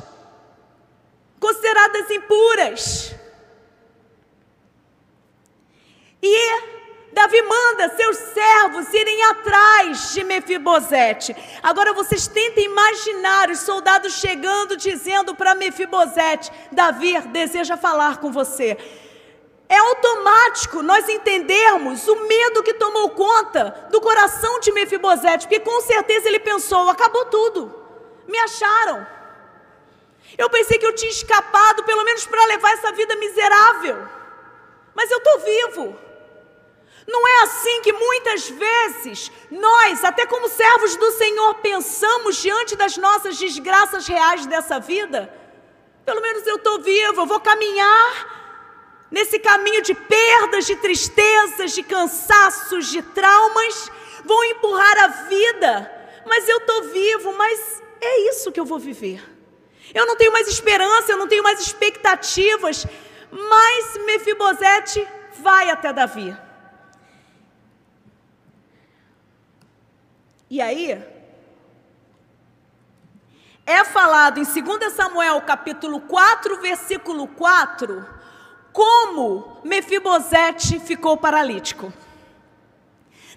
consideradas 1.39 2.09
impuras. 2.11 3.15
E 6.21 6.71
Davi 7.11 7.41
manda 7.41 7.89
seus 7.95 8.15
servos 8.15 8.93
irem 8.93 9.23
atrás 9.25 10.13
de 10.13 10.23
Mefibosete. 10.23 11.35
Agora 11.61 11.93
vocês 11.93 12.27
tentem 12.27 12.65
imaginar 12.65 13.49
os 13.49 13.59
soldados 13.59 14.13
chegando 14.13 14.77
dizendo 14.77 15.35
para 15.35 15.55
Mefibosete: 15.55 16.51
Davi 16.71 17.19
deseja 17.27 17.75
falar 17.75 18.17
com 18.19 18.31
você. 18.31 18.77
É 19.67 19.77
automático 19.77 20.81
nós 20.81 21.07
entendermos 21.09 22.07
o 22.07 22.27
medo 22.27 22.63
que 22.63 22.73
tomou 22.73 23.09
conta 23.11 23.87
do 23.89 23.99
coração 23.99 24.59
de 24.59 24.71
Mefibosete, 24.71 25.47
porque 25.47 25.59
com 25.59 25.81
certeza 25.81 26.27
ele 26.29 26.39
pensou: 26.39 26.89
acabou 26.89 27.25
tudo, 27.25 27.73
me 28.27 28.37
acharam. 28.37 29.05
Eu 30.37 30.49
pensei 30.49 30.77
que 30.77 30.85
eu 30.85 30.95
tinha 30.95 31.11
escapado, 31.11 31.83
pelo 31.83 32.05
menos 32.05 32.25
para 32.25 32.45
levar 32.45 32.71
essa 32.71 32.91
vida 32.93 33.15
miserável, 33.17 34.07
mas 34.95 35.11
eu 35.11 35.17
estou 35.17 35.39
vivo. 35.39 36.10
Não 37.07 37.27
é 37.27 37.43
assim 37.43 37.81
que 37.81 37.91
muitas 37.93 38.49
vezes 38.49 39.31
nós, 39.49 40.03
até 40.03 40.25
como 40.25 40.47
servos 40.49 40.95
do 40.95 41.11
Senhor, 41.11 41.55
pensamos 41.55 42.37
diante 42.37 42.75
das 42.75 42.97
nossas 42.97 43.37
desgraças 43.37 44.07
reais 44.07 44.45
dessa 44.45 44.79
vida? 44.79 45.33
Pelo 46.05 46.21
menos 46.21 46.45
eu 46.45 46.55
estou 46.55 46.81
vivo, 46.81 47.21
eu 47.21 47.25
vou 47.25 47.39
caminhar 47.39 48.39
nesse 49.09 49.39
caminho 49.39 49.81
de 49.81 49.93
perdas, 49.93 50.65
de 50.65 50.75
tristezas, 50.77 51.73
de 51.73 51.83
cansaços, 51.83 52.87
de 52.87 53.01
traumas, 53.01 53.91
vão 54.23 54.43
empurrar 54.45 55.03
a 55.03 55.07
vida, 55.07 55.91
mas 56.25 56.47
eu 56.47 56.57
estou 56.57 56.83
vivo, 56.83 57.33
mas 57.33 57.81
é 57.99 58.29
isso 58.29 58.51
que 58.51 58.59
eu 58.59 58.65
vou 58.65 58.79
viver. 58.79 59.21
Eu 59.93 60.05
não 60.05 60.15
tenho 60.15 60.31
mais 60.31 60.47
esperança, 60.47 61.11
eu 61.11 61.17
não 61.17 61.27
tenho 61.27 61.43
mais 61.43 61.59
expectativas, 61.59 62.85
mas 63.31 63.97
Mefibosete 64.05 65.05
vai 65.39 65.69
até 65.69 65.91
Davi. 65.91 66.35
E 70.51 70.61
aí, 70.61 71.01
é 73.65 73.85
falado 73.85 74.37
em 74.37 74.43
2 74.43 74.91
Samuel 74.91 75.39
capítulo 75.43 76.01
4, 76.01 76.59
versículo 76.59 77.25
4, 77.25 78.05
como 78.73 79.61
Mefibosete 79.63 80.77
ficou 80.81 81.15
paralítico. 81.15 81.93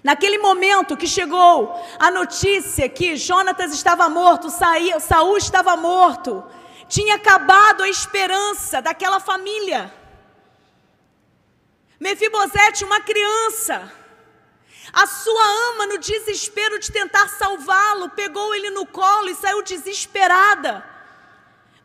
Naquele 0.03 0.39
momento 0.39 0.97
que 0.97 1.07
chegou 1.07 1.73
a 1.97 2.11
notícia 2.11 2.89
que 2.89 3.15
Jonatas 3.15 3.71
estava 3.71 4.09
morto, 4.09 4.49
Saul 4.49 5.37
estava 5.37 5.77
morto, 5.77 6.43
tinha 6.89 7.15
acabado 7.15 7.81
a 7.81 7.87
esperança 7.87 8.81
daquela 8.81 9.21
família. 9.21 9.89
Mefibosete, 11.97 12.83
uma 12.83 12.99
criança, 12.99 13.89
a 14.93 15.07
sua 15.07 15.71
ama, 15.71 15.87
no 15.87 15.97
desespero 15.97 16.79
de 16.79 16.91
tentar 16.91 17.27
salvá-lo, 17.29 18.09
pegou 18.09 18.53
ele 18.53 18.69
no 18.69 18.85
colo 18.85 19.29
e 19.29 19.35
saiu 19.35 19.61
desesperada 19.61 20.83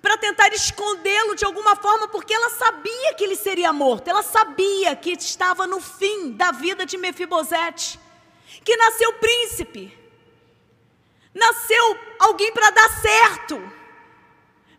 para 0.03 0.17
tentar 0.17 0.49
escondê-lo 0.49 1.35
de 1.35 1.45
alguma 1.45 1.77
forma, 1.77 2.09
porque 2.09 2.33
ela 2.33 2.51
sabia 2.51 3.15
que 3.15 3.25
ele 3.25 3.37
seria 3.37 3.73
morto, 3.73 4.09
ela 4.09 4.23
sabia 4.23 4.97
que 4.97 5.13
estava 5.13 5.67
no 5.67 5.81
fim 5.81 6.33
da 6.33 6.53
vida 6.53 6.87
de 6.87 6.97
Mefibosete, 6.97 8.01
que 8.65 8.77
nasceu 8.77 9.13
príncipe, 9.15 9.97
nasceu 11.35 11.99
alguém 12.19 12.53
para 12.53 12.71
dar 12.71 13.01
certo, 13.01 13.80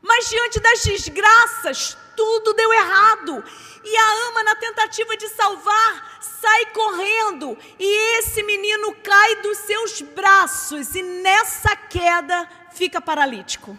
mas 0.01 0.29
diante 0.29 0.59
das 0.59 0.81
desgraças, 0.83 1.97
tudo 2.15 2.53
deu 2.53 2.73
errado, 2.73 3.43
e 3.83 3.97
a 3.97 4.27
ama, 4.27 4.43
na 4.43 4.55
tentativa 4.55 5.15
de 5.17 5.27
salvar, 5.29 6.19
sai 6.19 6.65
correndo, 6.67 7.57
e 7.79 8.17
esse 8.19 8.43
menino 8.43 8.93
cai 8.95 9.35
dos 9.37 9.57
seus 9.59 10.01
braços, 10.01 10.95
e 10.95 11.01
nessa 11.01 11.75
queda 11.75 12.49
fica 12.73 12.99
paralítico. 12.99 13.77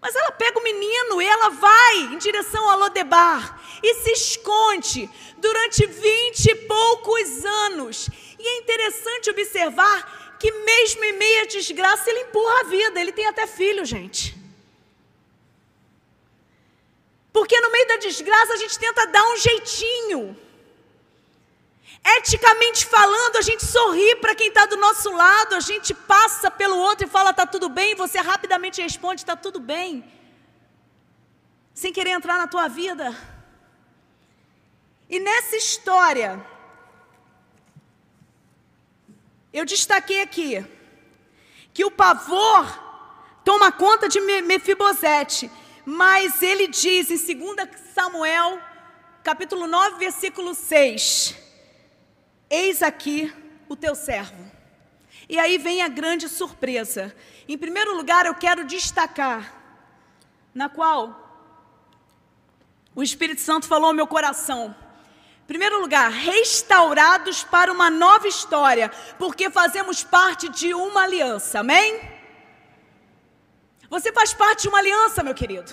Mas 0.00 0.14
ela 0.14 0.30
pega 0.32 0.58
o 0.58 0.62
menino 0.62 1.20
e 1.20 1.26
ela 1.26 1.48
vai 1.48 1.96
em 1.96 2.18
direção 2.18 2.68
a 2.68 2.76
Lodebar 2.76 3.60
e 3.82 3.94
se 3.94 4.12
esconde 4.12 5.10
durante 5.38 5.84
vinte 5.86 6.46
e 6.46 6.54
poucos 6.54 7.44
anos. 7.44 8.08
E 8.38 8.46
é 8.46 8.58
interessante 8.58 9.30
observar 9.30 10.25
que, 10.38 10.50
mesmo 10.50 11.04
em 11.04 11.12
meia 11.12 11.46
desgraça, 11.46 12.10
ele 12.10 12.20
empurra 12.20 12.60
a 12.60 12.64
vida. 12.64 13.00
Ele 13.00 13.12
tem 13.12 13.26
até 13.26 13.46
filho, 13.46 13.84
gente. 13.84 14.36
Porque 17.32 17.60
no 17.60 17.70
meio 17.70 17.86
da 17.88 17.96
desgraça 17.96 18.54
a 18.54 18.56
gente 18.56 18.78
tenta 18.78 19.06
dar 19.06 19.24
um 19.28 19.36
jeitinho. 19.36 20.36
Eticamente 22.18 22.86
falando, 22.86 23.36
a 23.36 23.42
gente 23.42 23.64
sorri 23.64 24.16
para 24.16 24.34
quem 24.34 24.48
está 24.48 24.64
do 24.64 24.76
nosso 24.76 25.10
lado, 25.10 25.54
a 25.54 25.60
gente 25.60 25.92
passa 25.92 26.50
pelo 26.50 26.76
outro 26.78 27.06
e 27.06 27.10
fala 27.10 27.30
está 27.30 27.44
tudo 27.44 27.68
bem, 27.68 27.92
e 27.92 27.94
você 27.96 28.18
rapidamente 28.18 28.80
responde 28.80 29.20
está 29.22 29.34
tudo 29.34 29.58
bem, 29.58 30.04
sem 31.74 31.92
querer 31.92 32.10
entrar 32.10 32.38
na 32.38 32.46
tua 32.46 32.68
vida. 32.68 33.06
E 35.10 35.18
nessa 35.18 35.56
história, 35.56 36.44
eu 39.56 39.64
destaquei 39.64 40.20
aqui 40.20 40.62
que 41.72 41.82
o 41.82 41.90
pavor 41.90 42.66
toma 43.42 43.72
conta 43.72 44.06
de 44.06 44.20
Mefibosete, 44.20 45.50
mas 45.82 46.42
ele 46.42 46.68
diz 46.68 47.10
em 47.10 47.38
2 47.38 47.68
Samuel, 47.94 48.60
capítulo 49.24 49.66
9, 49.66 49.96
versículo 49.96 50.54
6: 50.54 51.34
Eis 52.50 52.82
aqui 52.82 53.32
o 53.66 53.74
teu 53.74 53.94
servo. 53.94 54.44
E 55.26 55.38
aí 55.38 55.56
vem 55.56 55.80
a 55.80 55.88
grande 55.88 56.28
surpresa. 56.28 57.16
Em 57.48 57.56
primeiro 57.56 57.96
lugar, 57.96 58.26
eu 58.26 58.34
quero 58.34 58.62
destacar, 58.62 59.54
na 60.54 60.68
qual 60.68 61.48
o 62.94 63.02
Espírito 63.02 63.40
Santo 63.40 63.66
falou 63.66 63.88
ao 63.88 63.94
meu 63.94 64.06
coração. 64.06 64.76
Primeiro 65.46 65.80
lugar, 65.80 66.10
restaurados 66.10 67.44
para 67.44 67.72
uma 67.72 67.88
nova 67.88 68.26
história, 68.26 68.90
porque 69.18 69.48
fazemos 69.48 70.02
parte 70.02 70.48
de 70.48 70.74
uma 70.74 71.02
aliança, 71.02 71.60
amém? 71.60 72.00
Você 73.88 74.12
faz 74.12 74.34
parte 74.34 74.62
de 74.62 74.68
uma 74.68 74.78
aliança, 74.78 75.22
meu 75.22 75.34
querido. 75.34 75.72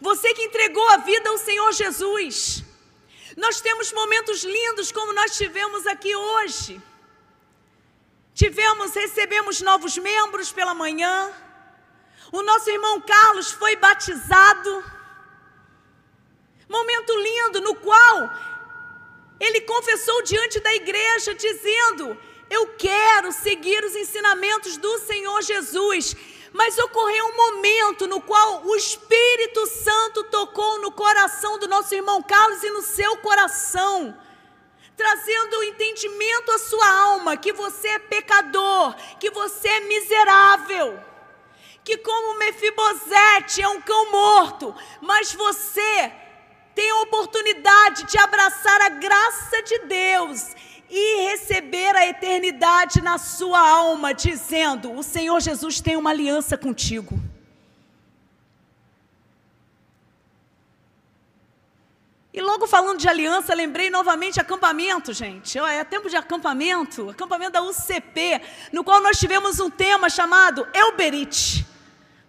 Você 0.00 0.32
que 0.34 0.44
entregou 0.44 0.88
a 0.90 0.98
vida 0.98 1.28
ao 1.30 1.38
Senhor 1.38 1.72
Jesus. 1.72 2.64
Nós 3.36 3.60
temos 3.60 3.92
momentos 3.92 4.44
lindos 4.44 4.92
como 4.92 5.12
nós 5.12 5.36
tivemos 5.36 5.86
aqui 5.86 6.14
hoje. 6.14 6.80
Tivemos, 8.34 8.94
recebemos 8.94 9.60
novos 9.60 9.98
membros 9.98 10.52
pela 10.52 10.74
manhã. 10.74 11.32
O 12.30 12.42
nosso 12.42 12.70
irmão 12.70 13.00
Carlos 13.00 13.50
foi 13.50 13.74
batizado. 13.76 14.84
Momento 16.68 17.12
lindo 17.16 17.60
no 17.60 17.74
qual 17.74 18.30
ele 19.38 19.60
confessou 19.62 20.22
diante 20.22 20.60
da 20.60 20.74
igreja, 20.74 21.34
dizendo: 21.34 22.16
Eu 22.48 22.68
quero 22.76 23.32
seguir 23.32 23.84
os 23.84 23.96
ensinamentos 23.96 24.76
do 24.76 24.98
Senhor 24.98 25.42
Jesus. 25.42 26.16
Mas 26.52 26.78
ocorreu 26.78 27.26
um 27.26 27.36
momento 27.36 28.06
no 28.06 28.20
qual 28.20 28.62
o 28.66 28.76
Espírito 28.76 29.66
Santo 29.66 30.24
tocou 30.24 30.78
no 30.80 30.92
coração 30.92 31.58
do 31.58 31.66
nosso 31.66 31.94
irmão 31.94 32.22
Carlos 32.22 32.62
e 32.62 32.70
no 32.70 32.82
seu 32.82 33.16
coração, 33.16 34.14
trazendo 34.94 35.58
o 35.58 35.64
entendimento 35.64 36.50
à 36.52 36.58
sua 36.58 36.86
alma 36.86 37.38
que 37.38 37.54
você 37.54 37.88
é 37.88 37.98
pecador, 37.98 38.94
que 39.18 39.30
você 39.30 39.66
é 39.66 39.80
miserável, 39.80 41.02
que 41.82 41.96
como 41.96 42.38
Mefibosete 42.38 43.62
é 43.62 43.68
um 43.68 43.80
cão 43.80 44.10
morto, 44.10 44.74
mas 45.00 45.32
você 45.32 46.12
tem 46.74 46.90
a 46.90 47.00
oportunidade 47.02 48.04
de 48.04 48.18
abraçar 48.18 48.80
a 48.82 48.88
graça 48.88 49.62
de 49.62 49.78
Deus 49.80 50.54
e 50.88 51.30
receber 51.30 51.96
a 51.96 52.06
eternidade 52.06 53.00
na 53.00 53.18
sua 53.18 53.58
alma, 53.58 54.12
dizendo: 54.12 54.92
O 54.92 55.02
Senhor 55.02 55.40
Jesus 55.40 55.80
tem 55.80 55.96
uma 55.96 56.10
aliança 56.10 56.56
contigo. 56.56 57.18
E 62.34 62.40
logo 62.40 62.66
falando 62.66 62.98
de 62.98 63.08
aliança, 63.08 63.54
lembrei 63.54 63.90
novamente 63.90 64.40
acampamento, 64.40 65.12
gente. 65.12 65.58
É 65.58 65.84
tempo 65.84 66.08
de 66.08 66.16
acampamento, 66.16 67.10
acampamento 67.10 67.52
da 67.52 67.62
UCP, 67.62 68.40
no 68.72 68.82
qual 68.82 69.02
nós 69.02 69.18
tivemos 69.18 69.60
um 69.60 69.68
tema 69.68 70.08
chamado 70.08 70.66
Elberite. 70.72 71.71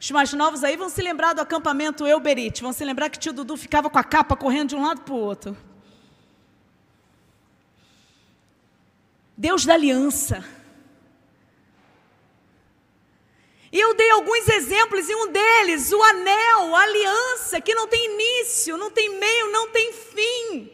Os 0.03 0.11
mais 0.11 0.33
novos 0.33 0.65
aí 0.65 0.75
vão 0.75 0.89
se 0.89 1.01
lembrar 1.01 1.31
do 1.31 1.39
acampamento 1.39 2.05
Elberite, 2.05 2.61
vão 2.61 2.73
se 2.73 2.83
lembrar 2.83 3.09
que 3.09 3.17
tio 3.17 3.31
Dudu 3.31 3.55
ficava 3.55 3.89
com 3.89 3.97
a 3.97 4.03
capa 4.03 4.35
correndo 4.35 4.71
de 4.71 4.75
um 4.75 4.85
lado 4.85 4.99
para 4.99 5.13
o 5.13 5.17
outro. 5.17 5.55
Deus 9.37 9.63
da 9.63 9.75
aliança. 9.75 10.43
E 13.71 13.79
eu 13.79 13.93
dei 13.93 14.11
alguns 14.11 14.45
exemplos, 14.49 15.07
e 15.07 15.15
um 15.15 15.31
deles, 15.31 15.93
o 15.93 16.03
anel, 16.03 16.75
a 16.75 16.81
aliança, 16.81 17.61
que 17.61 17.73
não 17.73 17.87
tem 17.87 18.03
início, 18.13 18.75
não 18.75 18.91
tem 18.91 19.07
meio, 19.17 19.53
não 19.53 19.69
tem 19.69 19.93
fim. 19.93 20.69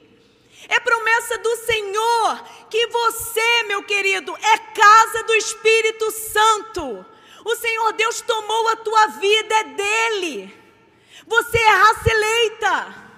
É 0.68 0.80
promessa 0.80 1.38
do 1.38 1.56
Senhor 1.58 2.44
que 2.68 2.88
você, 2.88 3.64
meu 3.68 3.84
querido, 3.84 4.36
é 4.38 4.58
casa 4.58 5.24
do 5.24 5.36
Espírito 5.36 6.10
Santo. 6.10 7.06
O 7.44 7.56
Senhor 7.56 7.94
Deus 7.94 8.22
tomou 8.22 8.70
a 8.70 8.76
tua 8.78 9.08
vida, 9.08 9.56
é 9.56 9.64
dele. 9.64 10.60
Você 11.26 11.58
é 11.58 11.70
raça 11.70 12.12
eleita. 12.12 13.10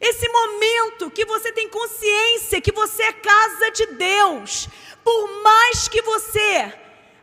Esse 0.00 0.28
momento 0.28 1.10
que 1.10 1.24
você 1.24 1.50
tem 1.52 1.68
consciência 1.68 2.60
que 2.60 2.72
você 2.72 3.02
é 3.02 3.12
casa 3.12 3.70
de 3.72 3.86
Deus, 3.86 4.68
por 5.02 5.42
mais 5.42 5.88
que 5.88 6.00
você 6.02 6.72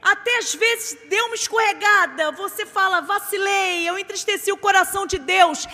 até 0.02 0.38
às 0.38 0.54
vezes 0.54 0.98
deu 1.10 1.26
uma 1.26 1.36
escorregada, 1.36 2.32
você 2.32 2.64
fala, 2.66 3.02
vacilei, 3.02 3.90
eu 3.90 3.98
entristeci 3.98 4.52
o 4.52 4.58
coração 4.58 5.08
de 5.08 5.18
Deus. 5.18 5.66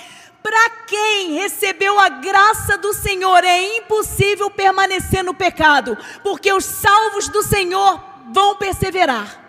Para 0.42 0.70
quem 0.88 1.34
recebeu 1.34 2.00
a 2.00 2.08
graça 2.08 2.78
do 2.78 2.94
Senhor, 2.94 3.44
é 3.44 3.78
impossível 3.78 4.50
permanecer 4.50 5.24
no 5.24 5.34
pecado, 5.34 5.98
porque 6.24 6.52
os 6.54 6.64
salvos 6.64 7.28
do 7.28 7.44
Senhor 7.44 8.11
vão 8.32 8.56
perseverar. 8.56 9.40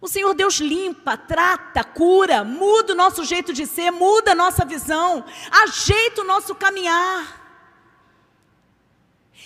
O 0.00 0.08
Senhor 0.08 0.34
Deus 0.34 0.56
limpa, 0.56 1.16
trata, 1.16 1.82
cura, 1.82 2.44
muda 2.44 2.92
o 2.92 2.96
nosso 2.96 3.24
jeito 3.24 3.52
de 3.52 3.66
ser, 3.66 3.90
muda 3.90 4.32
a 4.32 4.34
nossa 4.34 4.64
visão, 4.64 5.24
ajeita 5.50 6.20
o 6.20 6.24
nosso 6.24 6.54
caminhar. 6.54 7.44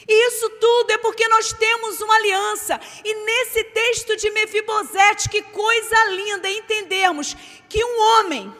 E 0.09 0.29
isso 0.29 0.51
tudo 0.51 0.91
é 0.91 0.99
porque 0.99 1.29
nós 1.29 1.53
temos 1.53 2.01
uma 2.01 2.15
aliança. 2.15 2.81
E 3.05 3.15
nesse 3.25 3.65
texto 3.65 4.17
de 4.17 4.31
Mefibosete, 4.31 5.29
que 5.29 5.43
coisa 5.43 6.05
linda 6.07 6.51
entendermos 6.51 7.37
que 7.69 7.85
um 7.85 8.01
homem, 8.01 8.55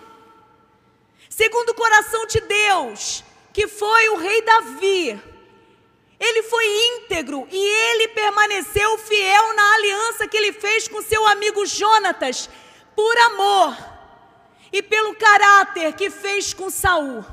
segundo 1.29 1.71
o 1.71 1.75
coração 1.75 2.25
de 2.27 2.41
Deus, 2.41 3.25
que 3.53 3.67
foi 3.67 4.09
o 4.11 4.17
rei 4.17 4.43
Davi, 4.43 5.30
ele 6.21 6.43
foi 6.43 6.67
íntegro 6.67 7.49
e 7.51 7.57
ele 7.57 8.09
permaneceu 8.09 8.99
fiel 8.99 9.55
na 9.55 9.75
aliança 9.75 10.29
que 10.29 10.37
ele 10.37 10.53
fez 10.53 10.87
com 10.87 11.01
seu 11.01 11.27
amigo 11.27 11.65
Jonatas, 11.65 12.51
por 12.95 13.19
amor 13.19 13.75
e 14.71 14.83
pelo 14.83 15.15
caráter 15.15 15.95
que 15.95 16.11
fez 16.11 16.53
com 16.53 16.69
Saul. 16.69 17.25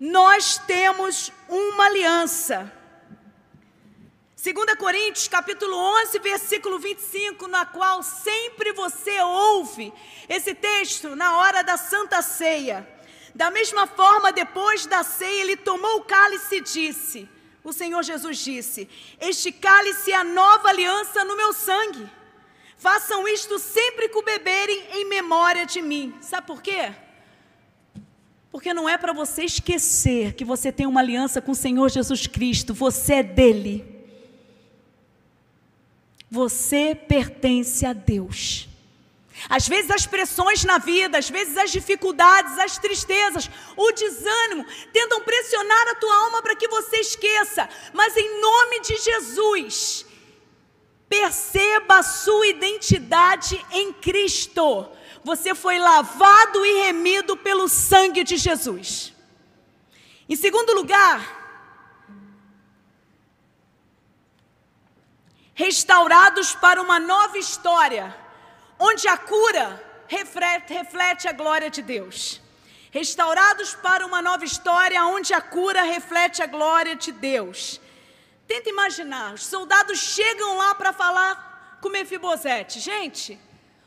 Nós 0.00 0.56
temos 0.66 1.30
uma 1.46 1.84
aliança. 1.84 2.72
2 4.42 4.74
Coríntios 4.78 5.28
capítulo 5.28 5.76
11, 5.76 6.18
versículo 6.20 6.78
25, 6.78 7.46
na 7.46 7.66
qual 7.66 8.02
sempre 8.02 8.72
você 8.72 9.20
ouve 9.20 9.92
esse 10.26 10.54
texto 10.54 11.14
na 11.14 11.36
hora 11.36 11.62
da 11.62 11.76
Santa 11.76 12.22
Ceia. 12.22 12.88
Da 13.34 13.50
mesma 13.50 13.86
forma, 13.86 14.32
depois 14.32 14.86
da 14.86 15.02
ceia, 15.02 15.42
ele 15.42 15.56
tomou 15.56 15.98
o 15.98 16.04
cálice 16.04 16.56
e 16.56 16.60
disse: 16.60 17.28
O 17.62 17.72
Senhor 17.72 18.02
Jesus 18.02 18.38
disse: 18.38 18.88
Este 19.20 19.52
cálice 19.52 20.12
é 20.12 20.16
a 20.16 20.24
nova 20.24 20.68
aliança 20.68 21.24
no 21.24 21.36
meu 21.36 21.52
sangue. 21.52 22.08
Façam 22.76 23.28
isto 23.28 23.58
sempre 23.58 24.08
que 24.08 24.16
o 24.16 24.22
beberem 24.22 24.82
em 24.92 25.04
memória 25.04 25.66
de 25.66 25.82
mim. 25.82 26.14
Sabe 26.20 26.46
por 26.46 26.62
quê? 26.62 26.92
Porque 28.50 28.72
não 28.72 28.88
é 28.88 28.96
para 28.96 29.12
você 29.12 29.44
esquecer 29.44 30.32
que 30.32 30.44
você 30.44 30.72
tem 30.72 30.86
uma 30.86 31.00
aliança 31.00 31.40
com 31.42 31.52
o 31.52 31.54
Senhor 31.54 31.88
Jesus 31.90 32.26
Cristo, 32.26 32.72
você 32.72 33.16
é 33.16 33.22
dele. 33.22 33.84
Você 36.30 36.94
pertence 36.94 37.84
a 37.84 37.92
Deus. 37.92 38.69
Às 39.48 39.66
vezes 39.66 39.90
as 39.90 40.06
pressões 40.06 40.64
na 40.64 40.78
vida, 40.78 41.18
às 41.18 41.30
vezes 41.30 41.56
as 41.56 41.70
dificuldades, 41.70 42.58
as 42.58 42.78
tristezas, 42.78 43.50
o 43.76 43.92
desânimo 43.92 44.66
tentam 44.92 45.22
pressionar 45.22 45.88
a 45.88 45.94
tua 45.94 46.14
alma 46.24 46.42
para 46.42 46.56
que 46.56 46.68
você 46.68 46.98
esqueça, 46.98 47.68
mas 47.92 48.16
em 48.16 48.40
nome 48.40 48.80
de 48.80 48.96
Jesus, 48.98 50.06
perceba 51.08 51.98
a 51.98 52.02
sua 52.02 52.46
identidade 52.48 53.64
em 53.70 53.92
Cristo. 53.92 54.88
Você 55.24 55.54
foi 55.54 55.78
lavado 55.78 56.64
e 56.64 56.84
remido 56.84 57.36
pelo 57.36 57.68
sangue 57.68 58.22
de 58.24 58.36
Jesus. 58.36 59.12
Em 60.28 60.36
segundo 60.36 60.72
lugar, 60.74 61.38
restaurados 65.54 66.54
para 66.54 66.80
uma 66.80 67.00
nova 67.00 67.36
história 67.36 68.16
onde 68.80 69.06
a 69.06 69.16
cura 69.18 69.66
reflete, 70.08 71.28
a 71.28 71.32
glória 71.32 71.68
de 71.68 71.82
Deus. 71.82 72.40
Restaurados 72.90 73.74
para 73.74 74.06
uma 74.06 74.22
nova 74.22 74.44
história, 74.44 75.04
onde 75.04 75.34
a 75.34 75.40
cura 75.40 75.82
reflete 75.82 76.42
a 76.42 76.46
glória 76.46 76.96
de 76.96 77.12
Deus. 77.12 77.80
Tenta 78.48 78.70
imaginar, 78.70 79.34
os 79.34 79.44
soldados 79.44 79.98
chegam 79.98 80.56
lá 80.56 80.74
para 80.74 80.92
falar 80.92 81.78
com 81.80 81.90
Mefibosete. 81.90 82.80
Gente, 82.80 83.38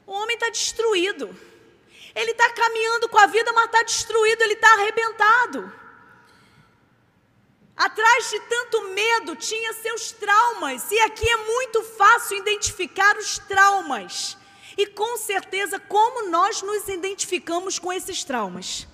o 0.05 0.13
homem 0.13 0.35
está 0.35 0.49
destruído. 0.49 1.35
Ele 2.15 2.31
está 2.31 2.49
caminhando 2.51 3.09
com 3.09 3.17
a 3.17 3.25
vida, 3.25 3.51
mas 3.51 3.65
está 3.65 3.81
destruído, 3.81 4.41
ele 4.43 4.53
está 4.53 4.71
arrebentado. 4.73 5.73
Atrás 7.75 8.29
de 8.29 8.39
tanto 8.41 8.83
medo 8.89 9.35
tinha 9.35 9.73
seus 9.73 10.11
traumas, 10.11 10.89
e 10.91 10.99
aqui 10.99 11.27
é 11.27 11.37
muito 11.37 11.81
fácil 11.83 12.37
identificar 12.37 13.17
os 13.17 13.39
traumas 13.39 14.37
E 14.77 14.87
com 14.87 15.17
certeza, 15.17 15.79
como 15.79 16.29
nós 16.29 16.61
nos 16.61 16.87
identificamos 16.87 17.77
com 17.77 17.91
esses 17.93 18.23
traumas? 18.23 18.87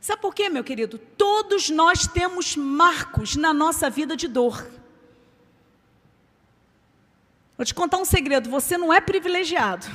Sabe 0.00 0.22
por 0.22 0.34
quê, 0.34 0.48
meu 0.48 0.64
querido? 0.64 0.98
Todos 0.98 1.68
nós 1.68 2.06
temos 2.06 2.56
marcos 2.56 3.36
na 3.36 3.52
nossa 3.52 3.90
vida 3.90 4.16
de 4.16 4.26
dor. 4.26 4.66
Vou 7.56 7.64
te 7.66 7.74
contar 7.74 7.98
um 7.98 8.04
segredo: 8.06 8.48
você 8.48 8.78
não 8.78 8.92
é 8.92 9.00
privilegiado. 9.00 9.86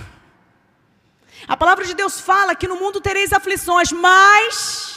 A 1.47 1.57
palavra 1.57 1.83
de 1.83 1.95
Deus 1.95 2.19
fala 2.19 2.55
que 2.55 2.67
no 2.67 2.75
mundo 2.75 3.01
tereis 3.01 3.33
aflições, 3.33 3.91
mas 3.91 4.94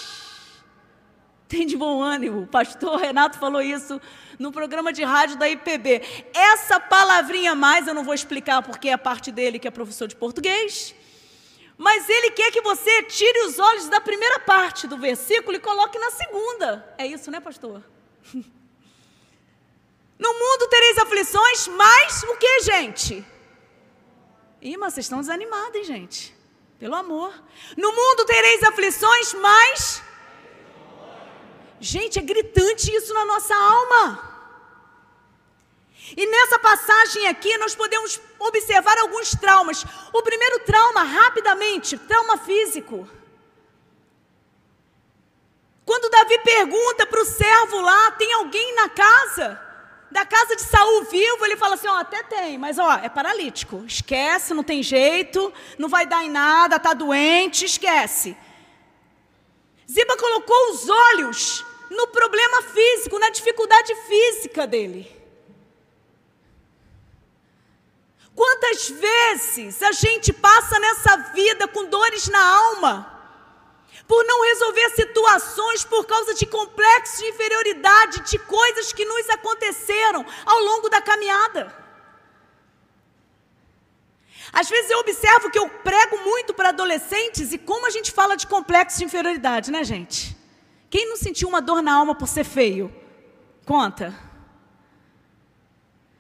tem 1.49 1.67
de 1.67 1.77
bom 1.77 2.03
ânimo. 2.03 2.43
O 2.43 2.47
pastor 2.47 3.01
Renato 3.01 3.39
falou 3.39 3.63
isso 3.63 4.01
no 4.39 4.53
programa 4.53 4.93
de 4.93 5.03
rádio 5.03 5.37
da 5.37 5.49
IPB. 5.49 6.03
Essa 6.35 6.79
palavrinha 6.79 7.55
mais 7.55 7.89
eu 7.89 7.95
não 7.95 8.05
vou 8.05 8.15
explicar 8.15 8.63
porque 8.63 8.91
é 8.91 8.93
a 8.93 8.99
parte 8.99 9.33
dele 9.33 9.59
que 9.59 9.67
é 9.67 9.71
professor 9.71 10.07
de 10.07 10.15
português. 10.15 10.95
Mas 11.77 12.09
ele 12.09 12.33
quer 12.33 12.51
que 12.51 12.61
você 12.61 13.05
tire 13.05 13.47
os 13.47 13.59
olhos 13.59 13.89
da 13.89 14.01
primeira 14.01 14.41
parte 14.41 14.87
do 14.87 14.99
versículo 14.99 15.57
e 15.57 15.61
coloque 15.61 15.99
na 15.99 16.11
segunda. 16.11 16.95
É 16.99 17.07
isso, 17.07 17.31
né, 17.31 17.41
pastor? 17.41 17.83
No 20.19 20.35
mundo 20.35 20.67
tereis 20.69 20.99
aflições, 20.99 21.69
mas 21.69 22.25
o 22.25 22.37
que, 22.37 22.61
gente? 22.63 23.25
Ih, 24.61 24.77
mas 24.77 24.95
vocês 24.95 25.07
estão 25.07 25.21
desanimados, 25.21 25.77
hein, 25.77 25.85
gente? 25.85 26.37
Pelo 26.77 26.97
amor. 26.97 27.33
No 27.77 27.93
mundo 27.93 28.25
tereis 28.25 28.63
aflições, 28.65 29.35
mas. 29.35 30.03
Gente, 31.81 32.19
é 32.19 32.23
gritante 32.23 32.95
isso 32.95 33.15
na 33.15 33.25
nossa 33.25 33.55
alma. 33.55 34.29
E 36.17 36.27
nessa 36.27 36.59
passagem 36.59 37.27
aqui 37.29 37.57
nós 37.59 37.75
podemos 37.75 38.21
observar 38.39 38.99
alguns 38.99 39.31
traumas. 39.31 39.85
O 40.13 40.23
primeiro 40.23 40.61
trauma, 40.61 41.03
rapidamente, 41.03 41.99
trauma 41.99 42.39
físico. 42.39 43.09
Quando 45.85 46.11
Davi 46.11 46.39
pergunta 46.41 47.07
para 47.07 47.21
o 47.21 47.25
servo 47.25 47.81
lá, 47.81 48.11
tem 48.13 48.33
alguém 48.35 48.75
na 48.75 48.89
casa? 48.89 49.61
Da 50.11 50.25
casa 50.25 50.57
de 50.57 50.63
Saul 50.63 51.05
vivo, 51.05 51.45
ele 51.45 51.57
fala 51.57 51.75
assim: 51.75 51.89
ó, 51.89 51.99
até 51.99 52.23
tem, 52.23 52.59
mas 52.59 52.79
ó, 52.79 52.93
é 53.03 53.09
paralítico. 53.09 53.85
Esquece, 53.87 54.55
não 54.55 54.63
tem 54.63 54.83
jeito, 54.83 55.53
não 55.79 55.89
vai 55.89 56.07
dar 56.07 56.25
em 56.25 56.31
nada, 56.31 56.77
está 56.77 56.95
doente, 56.95 57.65
esquece. 57.65 58.37
Ziba 59.91 60.17
colocou 60.17 60.71
os 60.71 60.89
olhos 60.89 61.65
no 61.91 62.07
problema 62.09 62.63
físico, 62.63 63.19
na 63.19 63.31
dificuldade 63.31 63.95
física 64.07 64.67
dele. 64.67 65.17
Quantas 68.35 68.91
vezes 68.91 69.83
a 69.83 69.93
gente 69.93 70.33
passa 70.33 70.79
nessa 70.79 71.17
vida 71.33 71.67
com 71.67 71.87
dores 71.87 72.29
na 72.29 72.41
alma? 72.41 73.19
por 74.09 74.25
não 74.25 74.43
resolver 74.43 74.89
situações 74.91 75.85
por 75.85 76.07
causa 76.07 76.33
de 76.33 76.47
complexos 76.47 77.19
de 77.19 77.27
inferioridade, 77.27 78.21
de 78.21 78.39
coisas 78.39 78.91
que 78.91 79.05
nos 79.05 79.29
aconteceram 79.29 80.25
ao 80.47 80.59
longo 80.61 80.89
da 80.89 81.03
caminhada. 81.03 81.88
Às 84.53 84.69
vezes 84.69 84.91
eu 84.91 84.99
observo 84.99 85.51
que 85.51 85.59
eu 85.59 85.69
prego 85.69 86.19
muito 86.25 86.55
para 86.55 86.71
adolescentes 86.71 87.53
e 87.53 87.59
como 87.59 87.87
a 87.87 87.91
gente 87.91 88.11
fala 88.11 88.37
de 88.37 88.47
complexo 88.47 88.99
de 88.99 89.05
inferioridade, 89.05 89.71
né, 89.71 89.85
gente? 89.85 90.37
Quem 90.91 91.09
não 91.09 91.17
sentiu 91.17 91.49
uma 91.49 91.61
dor 91.61 91.83
na 91.83 91.95
alma 91.95 92.15
por 92.15 92.27
ser 92.27 92.45
feio? 92.45 92.95
Conta. 93.67 94.15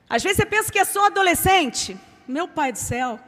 Às 0.08 0.22
vezes 0.22 0.36
você 0.36 0.46
pensa 0.46 0.70
que 0.70 0.78
é 0.78 0.84
só 0.84 1.06
adolescente. 1.06 1.98
Meu 2.26 2.46
pai 2.46 2.72
do 2.72 2.78
céu. 2.78 3.18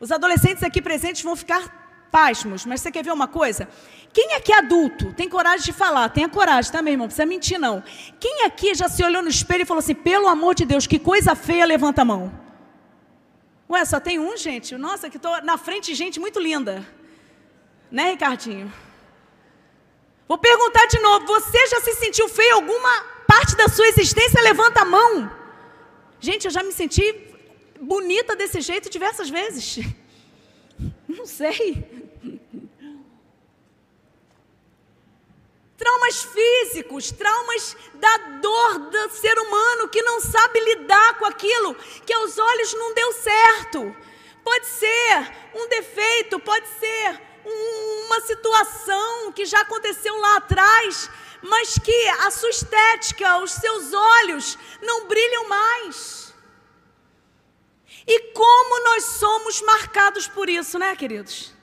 Os 0.00 0.10
adolescentes 0.10 0.62
aqui 0.62 0.82
presentes 0.82 1.22
vão 1.22 1.36
ficar 1.36 2.08
pasmos, 2.10 2.64
mas 2.64 2.80
você 2.80 2.90
quer 2.90 3.04
ver 3.04 3.12
uma 3.12 3.28
coisa? 3.28 3.68
Quem 4.12 4.34
aqui 4.34 4.52
é 4.52 4.58
adulto 4.58 5.12
tem 5.12 5.28
coragem 5.28 5.64
de 5.64 5.72
falar? 5.72 6.08
Tenha 6.08 6.28
coragem, 6.28 6.72
tá, 6.72 6.80
meu 6.80 6.92
irmão? 6.92 7.04
Não 7.04 7.08
precisa 7.08 7.26
mentir, 7.26 7.58
não. 7.58 7.82
Quem 8.18 8.44
aqui 8.44 8.74
já 8.74 8.88
se 8.88 9.04
olhou 9.04 9.22
no 9.22 9.28
espelho 9.28 9.62
e 9.62 9.66
falou 9.66 9.80
assim: 9.80 9.94
pelo 9.94 10.26
amor 10.28 10.54
de 10.54 10.64
Deus, 10.64 10.86
que 10.86 10.98
coisa 10.98 11.34
feia, 11.34 11.64
levanta 11.64 12.02
a 12.02 12.04
mão? 12.04 12.47
Ué, 13.70 13.84
só 13.84 14.00
tem 14.00 14.18
um, 14.18 14.36
gente? 14.36 14.76
Nossa, 14.76 15.10
que 15.10 15.18
estou 15.18 15.42
na 15.42 15.58
frente 15.58 15.86
de 15.86 15.94
gente 15.94 16.18
muito 16.18 16.40
linda. 16.40 16.86
Né, 17.90 18.10
Ricardinho? 18.12 18.72
Vou 20.26 20.38
perguntar 20.38 20.86
de 20.86 20.98
novo: 21.00 21.26
você 21.26 21.66
já 21.66 21.80
se 21.80 21.94
sentiu 21.94 22.28
feio 22.28 22.54
alguma 22.54 23.02
parte 23.26 23.56
da 23.56 23.68
sua 23.68 23.86
existência? 23.88 24.40
Levanta 24.42 24.82
a 24.82 24.84
mão. 24.84 25.30
Gente, 26.20 26.46
eu 26.46 26.50
já 26.50 26.62
me 26.62 26.72
senti 26.72 27.04
bonita 27.80 28.34
desse 28.34 28.60
jeito 28.60 28.90
diversas 28.90 29.30
vezes. 29.30 29.78
Não 31.06 31.26
sei. 31.26 31.97
Traumas 35.78 36.24
físicos, 36.24 37.12
traumas 37.12 37.76
da 37.94 38.16
dor 38.42 38.78
do 38.90 39.10
ser 39.10 39.38
humano 39.38 39.88
que 39.88 40.02
não 40.02 40.20
sabe 40.20 40.58
lidar 40.58 41.16
com 41.18 41.24
aquilo 41.24 41.76
que 42.04 42.12
aos 42.12 42.36
olhos 42.36 42.74
não 42.74 42.92
deu 42.94 43.12
certo. 43.12 43.96
Pode 44.42 44.66
ser 44.66 45.32
um 45.54 45.68
defeito, 45.68 46.40
pode 46.40 46.66
ser 46.80 47.20
um, 47.46 48.06
uma 48.06 48.20
situação 48.22 49.30
que 49.32 49.46
já 49.46 49.60
aconteceu 49.60 50.18
lá 50.18 50.38
atrás, 50.38 51.08
mas 51.42 51.78
que 51.78 52.08
a 52.08 52.30
sua 52.32 52.50
estética, 52.50 53.38
os 53.38 53.52
seus 53.52 53.92
olhos 53.92 54.58
não 54.82 55.06
brilham 55.06 55.48
mais. 55.48 56.34
E 58.04 58.32
como 58.32 58.84
nós 58.84 59.04
somos 59.04 59.62
marcados 59.62 60.26
por 60.26 60.48
isso, 60.48 60.76
né, 60.76 60.96
queridos? 60.96 61.56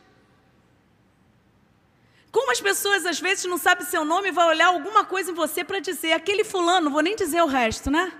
Como 2.35 2.51
as 2.51 2.59
pessoas 2.59 3.05
às 3.05 3.17
vezes 3.17 3.45
não 3.45 3.57
sabem 3.57 3.85
seu 3.85 4.03
nome 4.03 4.27
e 4.27 4.31
vai 4.33 4.45
olhar 4.45 4.67
alguma 4.67 5.05
coisa 5.05 5.31
em 5.31 5.33
você 5.33 5.63
para 5.63 5.79
dizer, 5.79 6.11
aquele 6.11 6.43
fulano, 6.43 6.89
vou 6.89 7.01
nem 7.01 7.15
dizer 7.15 7.41
o 7.41 7.45
resto, 7.45 7.89
né? 7.89 8.11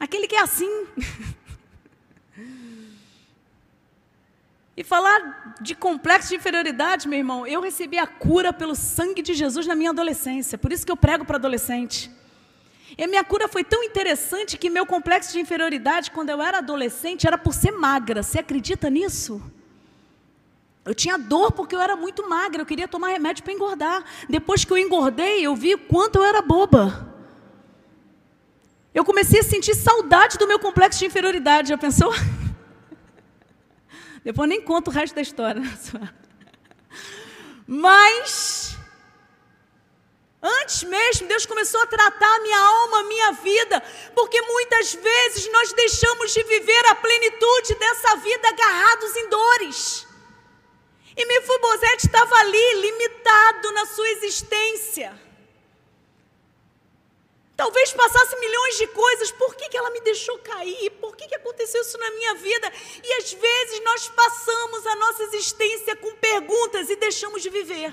Aquele 0.00 0.26
que 0.26 0.34
é 0.34 0.40
assim. 0.40 0.86
e 4.74 4.82
falar 4.82 5.56
de 5.60 5.74
complexo 5.74 6.30
de 6.30 6.36
inferioridade, 6.36 7.06
meu 7.06 7.18
irmão, 7.18 7.46
eu 7.46 7.60
recebi 7.60 7.98
a 7.98 8.06
cura 8.06 8.50
pelo 8.50 8.74
sangue 8.74 9.20
de 9.20 9.34
Jesus 9.34 9.66
na 9.66 9.74
minha 9.74 9.90
adolescência. 9.90 10.56
Por 10.56 10.72
isso 10.72 10.86
que 10.86 10.92
eu 10.92 10.96
prego 10.96 11.26
para 11.26 11.36
adolescente. 11.36 12.10
E 12.96 13.04
a 13.04 13.06
minha 13.06 13.24
cura 13.24 13.46
foi 13.46 13.62
tão 13.62 13.84
interessante 13.84 14.56
que 14.56 14.70
meu 14.70 14.86
complexo 14.86 15.34
de 15.34 15.38
inferioridade, 15.38 16.10
quando 16.10 16.30
eu 16.30 16.40
era 16.40 16.56
adolescente, 16.58 17.26
era 17.26 17.36
por 17.36 17.52
ser 17.52 17.72
magra. 17.72 18.22
Você 18.22 18.38
acredita 18.38 18.88
nisso? 18.88 19.42
Eu 20.88 20.94
tinha 20.94 21.18
dor 21.18 21.52
porque 21.52 21.76
eu 21.76 21.82
era 21.82 21.94
muito 21.94 22.26
magra, 22.26 22.62
eu 22.62 22.66
queria 22.66 22.88
tomar 22.88 23.08
remédio 23.08 23.44
para 23.44 23.52
engordar. 23.52 24.02
Depois 24.26 24.64
que 24.64 24.72
eu 24.72 24.78
engordei, 24.78 25.46
eu 25.46 25.54
vi 25.54 25.76
quanto 25.76 26.16
eu 26.16 26.24
era 26.24 26.40
boba. 26.40 27.14
Eu 28.94 29.04
comecei 29.04 29.40
a 29.40 29.42
sentir 29.42 29.74
saudade 29.74 30.38
do 30.38 30.48
meu 30.48 30.58
complexo 30.58 30.98
de 30.98 31.04
inferioridade. 31.04 31.68
Já 31.68 31.76
pensou? 31.76 32.10
Depois 34.24 34.48
nem 34.48 34.62
conto 34.62 34.88
o 34.88 34.90
resto 34.90 35.14
da 35.14 35.20
história. 35.20 35.60
Né? 35.60 35.78
Mas, 37.66 38.78
antes 40.42 40.84
mesmo, 40.84 41.28
Deus 41.28 41.44
começou 41.44 41.82
a 41.82 41.86
tratar 41.86 42.34
a 42.34 42.40
minha 42.40 42.58
alma, 42.58 43.00
a 43.00 43.04
minha 43.04 43.32
vida, 43.32 43.82
porque 44.14 44.40
muitas 44.40 44.94
vezes 44.94 45.52
nós 45.52 45.70
deixamos 45.74 46.32
de 46.32 46.42
viver 46.44 46.86
a 46.86 46.94
plenitude 46.94 47.74
dessa 47.74 48.16
vida 48.16 48.48
agarrados 48.48 49.16
em 49.16 49.28
dores. 49.28 50.07
E 51.18 51.24
Mefibosete 51.24 52.06
estava 52.06 52.32
ali, 52.36 52.74
limitado 52.74 53.72
na 53.72 53.86
sua 53.86 54.08
existência. 54.10 55.20
Talvez 57.56 57.92
passasse 57.92 58.38
milhões 58.38 58.78
de 58.78 58.86
coisas. 58.86 59.32
Por 59.32 59.56
que, 59.56 59.68
que 59.68 59.76
ela 59.76 59.90
me 59.90 60.00
deixou 60.02 60.38
cair? 60.38 60.90
Por 61.00 61.16
que, 61.16 61.26
que 61.26 61.34
aconteceu 61.34 61.82
isso 61.82 61.98
na 61.98 62.08
minha 62.12 62.34
vida? 62.34 62.72
E 63.02 63.12
às 63.14 63.32
vezes 63.32 63.82
nós 63.82 64.08
passamos 64.10 64.86
a 64.86 64.94
nossa 64.94 65.24
existência 65.24 65.96
com 65.96 66.14
perguntas 66.14 66.88
e 66.88 66.94
deixamos 66.94 67.42
de 67.42 67.50
viver. 67.50 67.92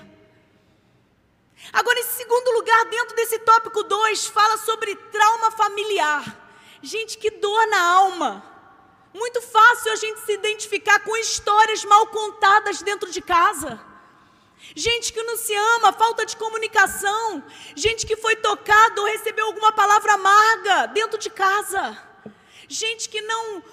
Agora, 1.74 2.00
em 2.00 2.04
segundo 2.04 2.52
lugar, 2.52 2.86
dentro 2.86 3.16
desse 3.16 3.40
tópico 3.40 3.82
2, 3.82 4.28
fala 4.28 4.58
sobre 4.60 4.96
trauma 4.96 5.50
familiar. 5.50 6.24
Gente, 6.84 7.18
que 7.18 7.32
dor 7.32 7.66
na 7.70 7.92
alma. 7.92 8.55
Muito 9.16 9.42
fácil 9.42 9.94
a 9.94 9.96
gente 9.96 10.20
se 10.26 10.34
identificar 10.34 11.00
com 11.00 11.16
histórias 11.16 11.86
mal 11.86 12.06
contadas 12.08 12.82
dentro 12.82 13.10
de 13.10 13.22
casa. 13.22 13.80
Gente 14.76 15.14
que 15.14 15.24
não 15.24 15.38
se 15.38 15.56
ama, 15.56 15.94
falta 15.94 16.26
de 16.26 16.36
comunicação. 16.36 17.42
Gente 17.78 18.06
que 18.06 18.18
foi 18.18 18.36
tocado 18.36 19.00
ou 19.00 19.08
recebeu 19.08 19.46
alguma 19.46 19.72
palavra 19.72 20.16
amarga 20.16 20.88
dentro 20.88 21.18
de 21.18 21.30
casa. 21.30 21.98
Gente 22.68 23.08
que 23.08 23.22
não, 23.22 23.64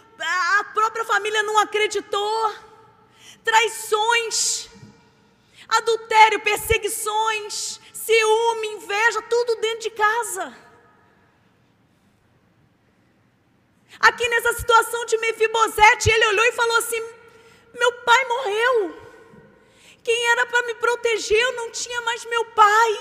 a 0.60 0.64
própria 0.72 1.04
família 1.04 1.42
não 1.42 1.58
acreditou. 1.58 2.54
Traições, 3.42 4.68
adultério, 5.68 6.38
perseguições, 6.38 7.80
ciúme, 7.92 8.68
inveja, 8.76 9.20
tudo 9.22 9.56
dentro 9.56 9.80
de 9.80 9.90
casa. 9.90 10.61
Aqui 14.02 14.28
nessa 14.28 14.52
situação 14.54 15.06
de 15.06 15.16
Mefibosete, 15.18 16.10
ele 16.10 16.26
olhou 16.26 16.44
e 16.44 16.52
falou 16.52 16.76
assim: 16.78 17.00
Meu 17.72 17.92
pai 18.08 18.24
morreu. 18.24 19.02
Quem 20.02 20.26
era 20.30 20.46
para 20.46 20.66
me 20.66 20.74
proteger, 20.74 21.40
eu 21.40 21.52
não 21.52 21.70
tinha 21.70 22.00
mais 22.00 22.24
meu 22.24 22.44
pai. 22.46 22.92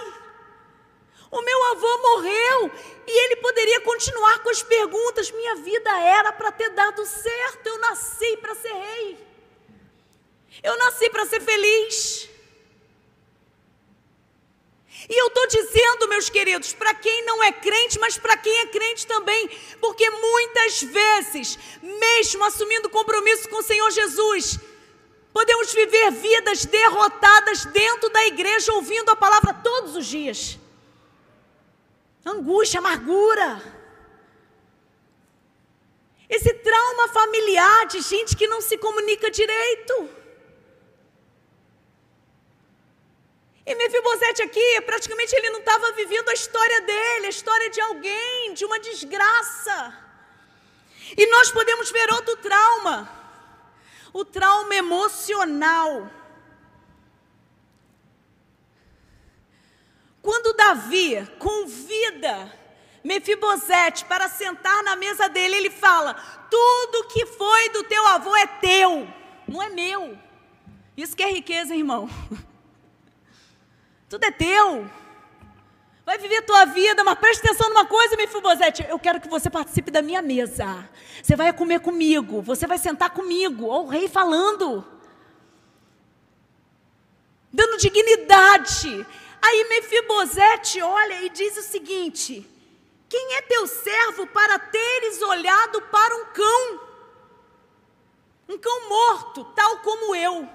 O 1.32 1.42
meu 1.42 1.64
avô 1.72 1.98
morreu 1.98 2.72
e 3.08 3.26
ele 3.26 3.38
poderia 3.38 3.82
continuar 3.82 4.44
com 4.44 4.50
as 4.50 4.62
perguntas. 4.62 5.32
Minha 5.32 5.56
vida 5.56 5.90
era 6.02 6.32
para 6.34 6.52
ter 6.52 6.70
dado 6.70 7.04
certo. 7.06 7.66
Eu 7.66 7.80
nasci 7.80 8.38
para 8.38 8.54
ser 8.54 8.74
rei. 8.74 9.28
Eu 10.62 10.78
nasci 10.78 11.10
para 11.10 11.26
ser 11.26 11.42
feliz. 11.42 12.30
E 15.12 15.22
eu 15.22 15.28
estou 15.28 15.46
dizendo, 15.48 16.08
meus 16.08 16.30
queridos, 16.30 16.72
para 16.72 16.94
quem 16.94 17.26
não 17.26 17.44
é 17.44 17.52
crente, 17.52 18.00
mas 18.00 18.18
para 18.18 18.38
quem 18.38 18.60
é 18.60 18.68
crente 18.68 19.06
também, 19.06 19.50
porque 19.82 20.10
muitas 20.10 20.82
vezes, 20.84 21.60
mesmo 21.82 22.44
assumindo 22.46 22.90
compromisso 22.90 23.50
com 23.50 23.58
o 23.58 23.64
Senhor 23.64 23.92
Jesus, 23.92 24.58
podemos 25.34 25.74
viver 25.74 26.12
vidas 26.12 26.66
derrotadas 26.66 27.66
dentro 27.66 28.10
da 28.10 28.26
igreja, 28.26 28.72
ouvindo 28.72 29.10
a 29.10 29.16
palavra 29.16 29.54
todos 29.54 29.98
os 29.98 30.06
dias 30.06 30.58
angústia, 32.26 32.80
amargura. 32.80 33.62
Esse 36.30 36.54
trauma 36.54 37.08
familiar 37.10 37.88
de 37.88 38.02
gente 38.02 38.36
que 38.38 38.48
não 38.48 38.62
se 38.62 38.78
comunica 38.78 39.30
direito. 39.30 40.10
E 43.66 43.76
Mefibosete 43.76 44.42
aqui, 44.42 44.82
praticamente 44.82 45.36
ele 45.36 45.52
não 45.52 45.60
estava 45.60 45.92
vivendo 45.92 46.30
a 46.30 46.34
história 46.34 46.82
dele, 46.82 47.28
a 47.28 47.30
história 47.30 47.70
de 47.70 47.80
alguém, 47.80 48.54
de 48.54 48.66
uma 48.66 48.80
desgraça. 48.80 49.98
E 51.16 51.28
nós 51.28 51.52
podemos 51.52 51.92
ver 51.92 52.12
outro 52.12 52.38
trauma, 52.38 53.10
o 54.12 54.26
trauma 54.26 54.74
emocional. 54.74 56.10
Quando 60.22 60.54
Davi 60.54 61.28
convida 61.38 62.60
Mefibosete 63.04 64.06
para 64.06 64.30
sentar 64.30 64.84
na 64.84 64.96
mesa 64.96 65.28
dele, 65.28 65.56
ele 65.56 65.70
fala: 65.70 66.14
Tudo 66.50 67.08
que 67.10 67.26
foi 67.26 67.70
do 67.70 67.84
teu 67.84 68.06
avô 68.08 68.36
é 68.36 68.48
teu, 68.48 69.08
não 69.48 69.62
é 69.62 69.70
meu. 69.70 70.18
Isso 70.96 71.16
que 71.16 71.24
é 71.24 71.32
riqueza, 71.32 71.76
irmão. 71.76 72.10
Tudo 74.12 74.26
é 74.26 74.32
teu. 74.32 74.92
Vai 76.06 76.18
viver 76.18 76.40
a 76.40 76.42
tua 76.42 76.66
vida, 76.66 77.02
mas 77.02 77.18
preste 77.18 77.40
atenção 77.46 77.70
numa 77.70 77.86
coisa, 77.86 78.18
Mefibosete. 78.18 78.86
Eu 78.90 79.00
quero 79.00 79.22
que 79.22 79.30
você 79.30 79.50
participe 79.50 79.90
da 79.90 80.02
minha 80.02 80.22
mesa. 80.22 80.90
Você 81.24 81.34
vai 81.34 81.54
comer 81.54 81.80
comigo, 81.80 82.42
você 82.42 82.68
vai 82.68 82.78
sentar 82.78 83.12
comigo. 83.12 83.68
Olha 83.68 83.84
o 83.84 83.88
rei 83.88 84.10
falando. 84.10 84.86
Dando 87.54 87.78
dignidade. 87.78 89.08
Aí 89.42 89.64
Mefibosete 89.70 90.82
olha 90.82 91.24
e 91.24 91.30
diz 91.30 91.56
o 91.56 91.62
seguinte: 91.62 92.46
Quem 93.08 93.36
é 93.36 93.42
teu 93.44 93.66
servo 93.66 94.28
para 94.28 94.60
teres 94.60 95.22
olhado 95.22 95.82
para 95.84 96.18
um 96.18 96.26
cão? 96.34 96.82
Um 98.50 98.58
cão 98.58 98.90
morto, 98.90 99.46
tal 99.56 99.78
como 99.78 100.14
eu. 100.14 100.50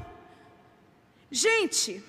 Gente, 1.30 2.04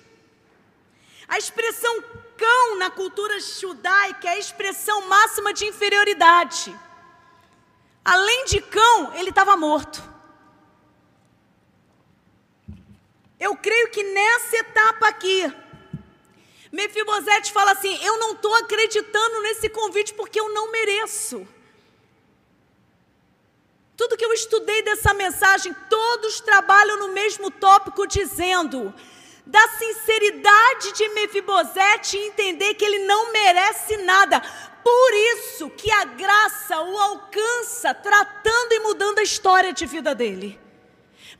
a 1.28 1.36
expressão 1.36 2.02
cão 2.36 2.78
na 2.78 2.90
cultura 2.90 3.38
judaica 3.38 4.28
é 4.28 4.32
a 4.32 4.38
expressão 4.38 5.06
máxima 5.06 5.52
de 5.52 5.66
inferioridade. 5.66 6.74
Além 8.04 8.46
de 8.46 8.60
cão, 8.62 9.12
ele 9.14 9.28
estava 9.28 9.56
morto. 9.56 10.02
Eu 13.38 13.54
creio 13.56 13.90
que 13.90 14.02
nessa 14.02 14.56
etapa 14.56 15.08
aqui, 15.08 15.52
Mefibosete 16.72 17.52
fala 17.52 17.72
assim: 17.72 17.94
Eu 18.02 18.18
não 18.18 18.32
estou 18.32 18.54
acreditando 18.54 19.42
nesse 19.42 19.68
convite 19.68 20.14
porque 20.14 20.40
eu 20.40 20.48
não 20.54 20.72
mereço. 20.72 21.46
Tudo 23.96 24.16
que 24.16 24.24
eu 24.24 24.32
estudei 24.32 24.80
dessa 24.82 25.12
mensagem, 25.12 25.74
todos 25.90 26.40
trabalham 26.40 26.98
no 26.98 27.08
mesmo 27.08 27.50
tópico, 27.50 28.06
dizendo 28.06 28.94
da 29.48 29.66
sinceridade 29.68 30.92
de 30.92 31.08
Mefibosete 31.08 32.18
entender 32.18 32.74
que 32.74 32.84
ele 32.84 32.98
não 33.06 33.32
merece 33.32 33.96
nada. 33.96 34.42
Por 34.84 35.14
isso 35.14 35.70
que 35.70 35.90
a 35.90 36.04
graça 36.04 36.78
o 36.82 36.98
alcança, 36.98 37.94
tratando 37.94 38.72
e 38.72 38.80
mudando 38.80 39.20
a 39.20 39.22
história 39.22 39.72
de 39.72 39.86
vida 39.86 40.14
dele. 40.14 40.60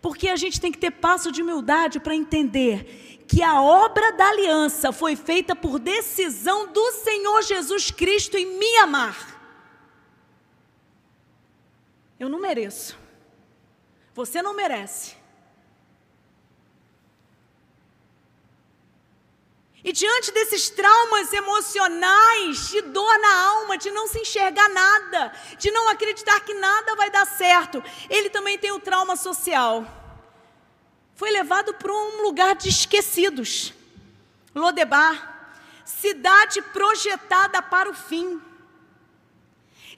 Porque 0.00 0.30
a 0.30 0.36
gente 0.36 0.58
tem 0.58 0.72
que 0.72 0.78
ter 0.78 0.90
passo 0.90 1.30
de 1.30 1.42
humildade 1.42 2.00
para 2.00 2.14
entender 2.14 3.24
que 3.28 3.42
a 3.42 3.60
obra 3.60 4.10
da 4.12 4.28
aliança 4.28 4.90
foi 4.90 5.14
feita 5.14 5.54
por 5.54 5.78
decisão 5.78 6.72
do 6.72 6.92
Senhor 6.92 7.42
Jesus 7.42 7.90
Cristo 7.90 8.38
em 8.38 8.58
me 8.58 8.76
amar. 8.78 9.38
Eu 12.18 12.30
não 12.30 12.40
mereço. 12.40 12.98
Você 14.14 14.40
não 14.40 14.54
merece. 14.54 15.17
E 19.88 19.92
diante 19.92 20.30
desses 20.32 20.68
traumas 20.68 21.32
emocionais, 21.32 22.68
de 22.68 22.82
dor 22.82 23.18
na 23.18 23.34
alma, 23.52 23.78
de 23.78 23.90
não 23.90 24.06
se 24.06 24.18
enxergar 24.18 24.68
nada, 24.68 25.32
de 25.58 25.70
não 25.70 25.88
acreditar 25.88 26.40
que 26.40 26.52
nada 26.52 26.94
vai 26.94 27.10
dar 27.10 27.26
certo, 27.26 27.82
ele 28.10 28.28
também 28.28 28.58
tem 28.58 28.70
o 28.70 28.80
trauma 28.80 29.16
social 29.16 29.86
foi 31.18 31.32
levado 31.32 31.74
para 31.74 31.92
um 31.92 32.22
lugar 32.22 32.54
de 32.54 32.68
esquecidos. 32.68 33.74
Lodebar, 34.54 35.50
cidade 35.84 36.62
projetada 36.62 37.60
para 37.60 37.90
o 37.90 37.94
fim. 37.94 38.40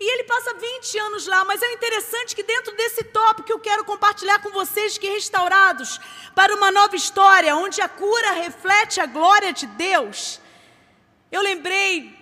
E 0.01 0.13
ele 0.15 0.25
passa 0.25 0.55
20 0.55 0.99
anos 0.99 1.27
lá, 1.27 1.45
mas 1.45 1.61
é 1.61 1.71
interessante 1.75 2.35
que 2.35 2.43
dentro 2.43 2.75
desse 2.75 3.05
tópico 3.05 3.53
eu 3.53 3.59
quero 3.59 3.85
compartilhar 3.85 4.39
com 4.39 4.49
vocês, 4.49 4.97
que 4.97 5.07
restaurados 5.07 6.01
para 6.35 6.55
uma 6.55 6.71
nova 6.71 6.97
história, 6.97 7.55
onde 7.55 7.83
a 7.83 7.89
cura 7.89 8.31
reflete 8.31 8.99
a 8.99 9.05
glória 9.05 9.53
de 9.53 9.67
Deus, 9.67 10.41
eu 11.31 11.43
lembrei 11.43 12.19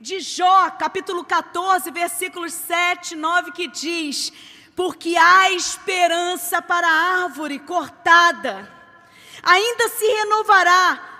de 0.00 0.20
Jó, 0.20 0.70
capítulo 0.70 1.24
14, 1.24 1.90
versículos 1.90 2.52
7 2.52 3.14
e 3.14 3.16
9, 3.16 3.50
que 3.50 3.66
diz: 3.66 4.32
porque 4.76 5.16
há 5.16 5.50
esperança 5.50 6.62
para 6.62 6.86
a 6.86 7.24
árvore 7.24 7.58
cortada, 7.58 8.70
ainda 9.42 9.88
se 9.88 10.06
renovará 10.06 11.15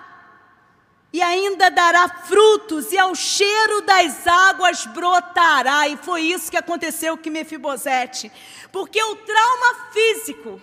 e 1.13 1.23
ainda 1.23 1.71
dará 1.71 2.09
frutos, 2.09 2.93
e 2.93 2.99
ao 2.99 3.15
cheiro 3.15 3.83
das 3.83 4.27
águas 4.27 4.87
brotará. 4.87 5.89
E 5.89 5.97
foi 5.97 6.23
isso 6.23 6.51
que 6.51 6.57
aconteceu 6.57 7.17
com 7.17 7.31
Mefibosete, 7.31 8.31
porque 8.71 9.03
o 9.03 9.17
trauma 9.17 9.91
físico 9.93 10.61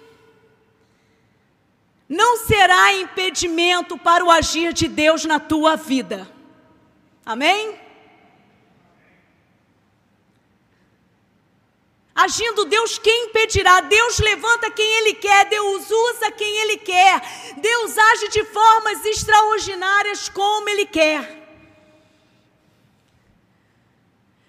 não 2.08 2.38
será 2.38 2.94
impedimento 2.94 3.98
para 3.98 4.24
o 4.24 4.30
agir 4.30 4.74
de 4.74 4.88
Deus 4.88 5.26
na 5.26 5.40
tua 5.40 5.76
vida. 5.76 6.30
Amém? 7.26 7.83
Agindo 12.16 12.66
Deus, 12.66 13.00
quem 13.00 13.26
impedirá? 13.26 13.82
Deus 13.82 14.20
levanta 14.20 14.70
quem 14.70 14.90
Ele 14.98 15.16
quer, 15.16 15.46
Deus 15.46 15.90
usa 15.90 16.32
quem 16.32 16.58
Ele 16.58 16.78
quer, 16.78 17.20
Deus 17.58 17.98
age 17.98 18.28
de 18.28 18.44
formas 18.46 19.04
extraordinárias 19.04 20.30
como 20.30 20.70
Ele 20.70 20.86
quer. 20.86 21.42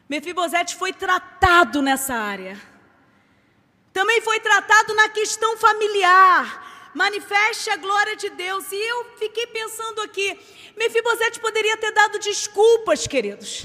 Mefibosete 0.07 0.77
foi 0.77 0.92
tratado 0.92 1.81
nessa 1.81 2.14
área. 2.14 2.61
Também 3.94 4.20
foi 4.20 4.38
tratado 4.40 4.92
na 4.94 5.09
questão 5.09 5.57
familiar. 5.57 6.90
Manifeste 6.94 7.70
a 7.70 7.77
glória 7.77 8.14
de 8.14 8.29
Deus. 8.29 8.70
E 8.70 8.77
eu 8.77 9.07
fiquei 9.16 9.46
pensando 9.46 10.03
aqui, 10.03 10.38
Mefibosete 10.77 11.40
poderia 11.40 11.77
ter 11.79 11.92
dado 11.92 12.18
desculpas, 12.18 13.07
queridos. 13.07 13.64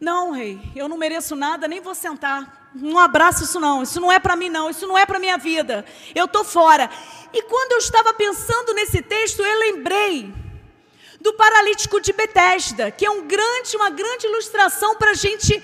Não, 0.00 0.30
rei, 0.30 0.60
eu 0.76 0.88
não 0.88 0.96
mereço 0.96 1.34
nada, 1.34 1.66
nem 1.66 1.80
vou 1.80 1.94
sentar. 1.94 2.70
Não 2.74 2.98
abraço 2.98 3.44
isso 3.44 3.58
não, 3.58 3.82
isso 3.82 4.00
não 4.00 4.12
é 4.12 4.20
para 4.20 4.36
mim 4.36 4.48
não, 4.48 4.70
isso 4.70 4.86
não 4.86 4.96
é 4.96 5.04
para 5.04 5.18
minha 5.18 5.36
vida. 5.36 5.84
Eu 6.14 6.26
estou 6.26 6.44
fora. 6.44 6.88
E 7.32 7.42
quando 7.42 7.72
eu 7.72 7.78
estava 7.78 8.14
pensando 8.14 8.74
nesse 8.74 9.02
texto, 9.02 9.42
eu 9.42 9.58
lembrei 9.58 10.32
do 11.20 11.32
paralítico 11.34 12.00
de 12.00 12.12
Betesda, 12.12 12.90
que 12.90 13.04
é 13.04 13.10
um 13.10 13.26
grande, 13.26 13.76
uma 13.76 13.90
grande 13.90 14.26
ilustração 14.26 14.94
para 14.96 15.10
a 15.10 15.14
gente 15.14 15.60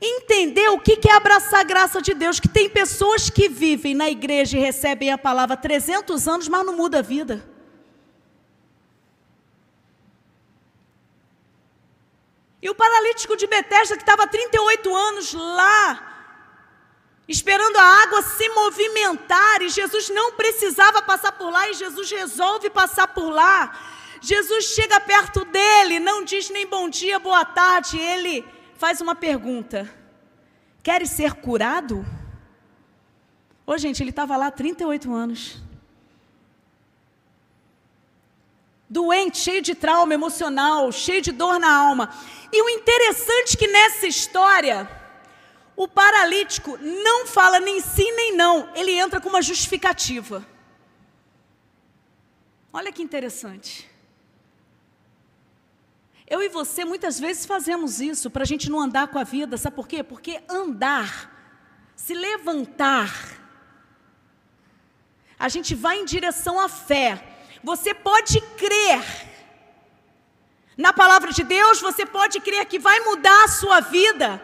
entender 0.00 0.68
o 0.68 0.78
que 0.78 1.00
é 1.08 1.12
abraçar 1.12 1.60
a 1.60 1.64
graça 1.64 2.00
de 2.00 2.14
Deus. 2.14 2.38
Que 2.38 2.48
tem 2.48 2.68
pessoas 2.68 3.28
que 3.28 3.48
vivem 3.48 3.94
na 3.94 4.08
igreja 4.08 4.56
e 4.56 4.60
recebem 4.60 5.10
a 5.10 5.18
palavra 5.18 5.54
há 5.54 5.56
300 5.56 6.28
anos, 6.28 6.48
mas 6.48 6.64
não 6.64 6.76
muda 6.76 7.00
a 7.00 7.02
vida. 7.02 7.55
E 12.60 12.70
o 12.70 12.74
paralítico 12.74 13.36
de 13.36 13.46
Betesda, 13.46 13.96
que 13.96 14.02
estava 14.02 14.24
há 14.24 14.26
38 14.26 14.96
anos 14.96 15.32
lá, 15.34 16.16
esperando 17.28 17.76
a 17.76 18.02
água 18.02 18.22
se 18.22 18.48
movimentar, 18.48 19.62
e 19.62 19.68
Jesus 19.68 20.08
não 20.10 20.32
precisava 20.32 21.02
passar 21.02 21.32
por 21.32 21.50
lá, 21.50 21.68
e 21.68 21.74
Jesus 21.74 22.10
resolve 22.10 22.70
passar 22.70 23.08
por 23.08 23.28
lá. 23.30 23.78
Jesus 24.20 24.66
chega 24.74 24.98
perto 25.00 25.44
dele, 25.44 26.00
não 26.00 26.24
diz 26.24 26.48
nem 26.50 26.66
bom 26.66 26.88
dia, 26.88 27.18
boa 27.18 27.44
tarde, 27.44 27.98
ele 27.98 28.44
faz 28.76 29.00
uma 29.00 29.14
pergunta: 29.14 29.88
Queres 30.82 31.10
ser 31.10 31.34
curado? 31.34 32.04
Ô, 33.66 33.76
gente, 33.76 34.02
ele 34.02 34.10
estava 34.10 34.36
lá 34.36 34.46
há 34.46 34.50
38 34.50 35.12
anos. 35.12 35.65
Doente, 38.96 39.36
cheio 39.36 39.60
de 39.60 39.74
trauma 39.74 40.14
emocional, 40.14 40.90
cheio 40.90 41.20
de 41.20 41.30
dor 41.30 41.60
na 41.60 41.70
alma. 41.70 42.08
E 42.50 42.62
o 42.62 42.70
interessante 42.70 43.54
é 43.54 43.58
que 43.58 43.66
nessa 43.66 44.06
história, 44.06 44.88
o 45.76 45.86
paralítico 45.86 46.78
não 46.78 47.26
fala 47.26 47.60
nem 47.60 47.78
sim 47.78 48.10
nem 48.12 48.34
não, 48.34 48.74
ele 48.74 48.92
entra 48.92 49.20
com 49.20 49.28
uma 49.28 49.42
justificativa. 49.42 50.46
Olha 52.72 52.90
que 52.90 53.02
interessante. 53.02 53.86
Eu 56.26 56.42
e 56.42 56.48
você 56.48 56.82
muitas 56.82 57.20
vezes 57.20 57.44
fazemos 57.44 58.00
isso 58.00 58.30
para 58.30 58.44
a 58.44 58.46
gente 58.46 58.70
não 58.70 58.80
andar 58.80 59.08
com 59.08 59.18
a 59.18 59.24
vida, 59.24 59.58
sabe 59.58 59.76
por 59.76 59.86
quê? 59.86 60.02
Porque 60.02 60.42
andar, 60.48 61.30
se 61.94 62.14
levantar, 62.14 63.12
a 65.38 65.50
gente 65.50 65.74
vai 65.74 65.98
em 65.98 66.06
direção 66.06 66.58
à 66.58 66.66
fé. 66.66 67.35
Você 67.66 67.92
pode 67.92 68.40
crer 68.56 69.02
na 70.76 70.92
palavra 70.92 71.32
de 71.32 71.42
Deus, 71.42 71.80
você 71.80 72.06
pode 72.06 72.38
crer 72.38 72.64
que 72.66 72.78
vai 72.78 73.00
mudar 73.00 73.42
a 73.42 73.48
sua 73.48 73.80
vida, 73.80 74.40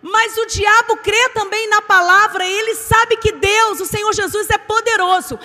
mas 0.00 0.38
o 0.38 0.46
diabo 0.46 0.96
crê 0.96 1.28
também 1.34 1.68
na 1.68 1.82
palavra, 1.82 2.46
ele 2.46 2.74
sabe 2.74 3.18
que 3.18 3.30
Deus, 3.30 3.78
o 3.78 3.84
Senhor 3.84 4.10
Jesus, 4.14 4.48
é 4.48 4.56
poderoso. 4.56 5.38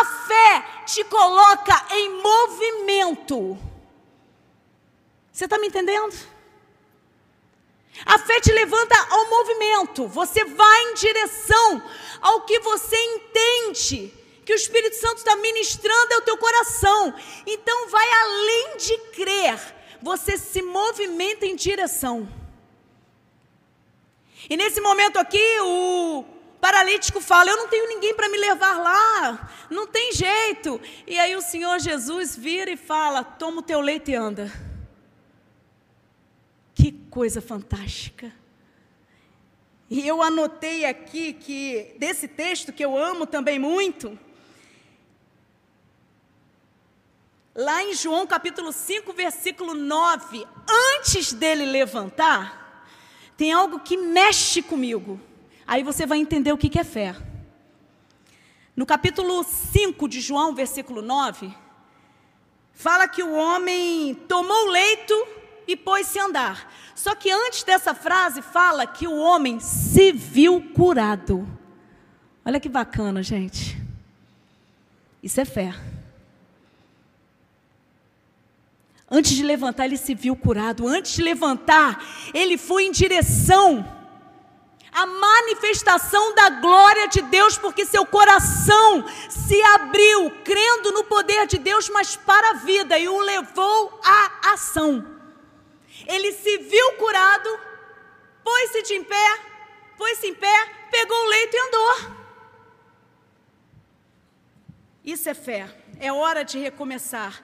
A 0.00 0.04
fé 0.26 0.64
te 0.84 1.04
coloca 1.04 1.80
em 1.92 2.20
movimento. 2.20 3.56
Você 5.30 5.44
está 5.44 5.56
me 5.58 5.68
entendendo? 5.68 6.16
A 8.04 8.18
fé 8.18 8.40
te 8.40 8.50
levanta 8.50 8.96
ao 9.10 9.30
movimento. 9.30 10.08
Você 10.08 10.44
vai 10.44 10.82
em 10.86 10.94
direção 10.94 11.80
ao 12.20 12.40
que 12.40 12.58
você 12.58 12.96
entende 12.96 14.23
que 14.44 14.52
o 14.52 14.56
Espírito 14.56 14.96
Santo 14.96 15.18
está 15.18 15.36
ministrando 15.36 16.14
ao 16.14 16.22
teu 16.22 16.36
coração. 16.36 17.14
Então, 17.46 17.88
vai 17.88 18.06
além 18.12 18.76
de 18.76 18.98
crer, 19.12 19.58
você 20.02 20.36
se 20.36 20.60
movimenta 20.62 21.46
em 21.46 21.56
direção. 21.56 22.28
E 24.48 24.56
nesse 24.56 24.80
momento 24.80 25.18
aqui, 25.18 25.60
o 25.60 26.24
paralítico 26.60 27.20
fala: 27.20 27.50
Eu 27.50 27.56
não 27.56 27.68
tenho 27.68 27.88
ninguém 27.88 28.14
para 28.14 28.28
me 28.28 28.36
levar 28.36 28.78
lá, 28.78 29.50
não 29.70 29.86
tem 29.86 30.12
jeito. 30.12 30.80
E 31.06 31.18
aí 31.18 31.34
o 31.34 31.42
Senhor 31.42 31.78
Jesus 31.78 32.36
vira 32.36 32.70
e 32.70 32.76
fala: 32.76 33.24
Toma 33.24 33.60
o 33.60 33.62
teu 33.62 33.80
leito 33.80 34.10
e 34.10 34.14
anda. 34.14 34.52
Que 36.74 36.92
coisa 37.10 37.40
fantástica. 37.40 38.32
E 39.88 40.06
eu 40.06 40.22
anotei 40.22 40.84
aqui 40.84 41.34
que, 41.34 41.94
desse 41.98 42.26
texto 42.26 42.72
que 42.72 42.84
eu 42.84 42.96
amo 42.96 43.26
também 43.26 43.58
muito, 43.58 44.18
lá 47.54 47.82
em 47.84 47.94
João 47.94 48.26
capítulo 48.26 48.72
5, 48.72 49.12
versículo 49.12 49.74
9, 49.74 50.46
antes 50.68 51.32
dele 51.32 51.64
levantar, 51.64 52.88
tem 53.36 53.52
algo 53.52 53.80
que 53.80 53.96
mexe 53.96 54.62
comigo. 54.62 55.20
Aí 55.66 55.82
você 55.82 56.04
vai 56.04 56.18
entender 56.18 56.52
o 56.52 56.58
que 56.58 56.78
é 56.78 56.84
fé. 56.84 57.14
No 58.76 58.84
capítulo 58.84 59.44
5 59.44 60.08
de 60.08 60.20
João, 60.20 60.54
versículo 60.54 61.00
9, 61.00 61.54
fala 62.72 63.06
que 63.06 63.22
o 63.22 63.32
homem 63.32 64.14
tomou 64.26 64.66
o 64.66 64.70
leito 64.70 65.14
e 65.66 65.76
pôs-se 65.76 66.18
a 66.18 66.24
andar. 66.24 66.72
Só 66.94 67.14
que 67.14 67.30
antes 67.30 67.62
dessa 67.62 67.94
frase 67.94 68.42
fala 68.42 68.86
que 68.86 69.06
o 69.06 69.16
homem 69.16 69.60
se 69.60 70.12
viu 70.12 70.60
curado. 70.74 71.46
Olha 72.44 72.60
que 72.60 72.68
bacana, 72.68 73.22
gente. 73.22 73.80
Isso 75.22 75.40
é 75.40 75.44
fé. 75.44 75.72
Antes 79.10 79.32
de 79.32 79.42
levantar, 79.42 79.84
ele 79.84 79.96
se 79.96 80.14
viu 80.14 80.34
curado. 80.34 80.88
Antes 80.88 81.14
de 81.14 81.22
levantar, 81.22 82.02
ele 82.32 82.56
foi 82.56 82.84
em 82.84 82.90
direção 82.90 83.84
à 84.92 85.06
manifestação 85.06 86.34
da 86.34 86.50
glória 86.50 87.08
de 87.08 87.20
Deus, 87.22 87.58
porque 87.58 87.84
seu 87.84 88.06
coração 88.06 89.04
se 89.28 89.60
abriu, 89.62 90.30
crendo 90.44 90.92
no 90.92 91.04
poder 91.04 91.46
de 91.46 91.58
Deus, 91.58 91.88
mas 91.88 92.14
para 92.14 92.50
a 92.50 92.54
vida, 92.54 92.96
e 92.96 93.08
o 93.08 93.18
levou 93.18 94.00
à 94.04 94.52
ação. 94.52 95.04
Ele 96.06 96.32
se 96.32 96.58
viu 96.58 96.92
curado, 96.92 97.48
pôs-se 98.44 98.82
de 98.82 98.94
em 98.94 99.04
pé, 99.04 99.38
pôs-se 99.98 100.28
em 100.28 100.34
pé, 100.34 100.86
pegou 100.90 101.16
o 101.24 101.28
leito 101.28 101.56
e 101.56 101.60
andou. 101.60 102.24
Isso 105.04 105.28
é 105.28 105.34
fé, 105.34 105.68
é 105.98 106.12
hora 106.12 106.44
de 106.44 106.58
recomeçar. 106.58 107.42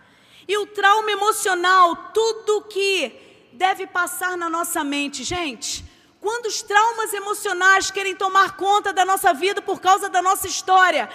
E 0.50 0.58
o 0.58 0.66
trauma 0.66 1.12
emocional, 1.12 1.94
tudo 2.12 2.62
que 2.62 3.12
deve 3.52 3.86
passar 3.86 4.36
na 4.36 4.50
nossa 4.50 4.82
mente, 4.82 5.22
gente. 5.22 5.84
Quando 6.20 6.46
os 6.46 6.60
traumas 6.60 7.14
emocionais 7.14 7.92
querem 7.92 8.16
tomar 8.16 8.56
conta 8.56 8.92
da 8.92 9.04
nossa 9.04 9.32
vida 9.32 9.62
por 9.62 9.80
causa 9.80 10.08
da 10.08 10.20
nossa 10.20 10.48
história, 10.48 11.08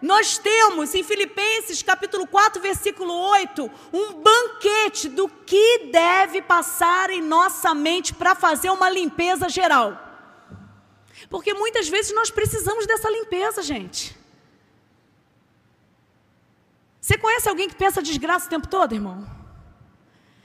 nós 0.00 0.38
temos 0.38 0.94
em 0.94 1.02
Filipenses 1.02 1.82
capítulo 1.82 2.26
4, 2.26 2.62
versículo 2.62 3.12
8, 3.12 3.70
um 3.92 4.14
banquete 4.22 5.10
do 5.10 5.28
que 5.28 5.90
deve 5.92 6.40
passar 6.40 7.10
em 7.10 7.20
nossa 7.20 7.74
mente 7.74 8.14
para 8.14 8.34
fazer 8.34 8.70
uma 8.70 8.88
limpeza 8.88 9.50
geral. 9.50 9.98
Porque 11.28 11.52
muitas 11.52 11.90
vezes 11.90 12.14
nós 12.14 12.30
precisamos 12.30 12.86
dessa 12.86 13.10
limpeza, 13.10 13.60
gente. 13.60 14.17
Você 17.08 17.16
conhece 17.16 17.48
alguém 17.48 17.70
que 17.70 17.74
pensa 17.74 18.02
desgraça 18.02 18.44
o 18.44 18.50
tempo 18.50 18.68
todo, 18.68 18.94
irmão? 18.94 19.26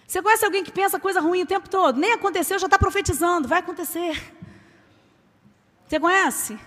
Você 0.07 0.21
conhece 0.21 0.45
alguém 0.45 0.63
que 0.63 0.71
pensa 0.71 0.97
coisa 0.97 1.19
ruim 1.19 1.41
o 1.41 1.45
tempo 1.45 1.67
todo? 1.67 1.99
Nem 1.99 2.13
aconteceu, 2.13 2.57
já 2.57 2.67
está 2.67 2.79
profetizando, 2.79 3.49
vai 3.49 3.59
acontecer. 3.59 4.33
Você 5.85 5.99
conhece? 5.99 6.57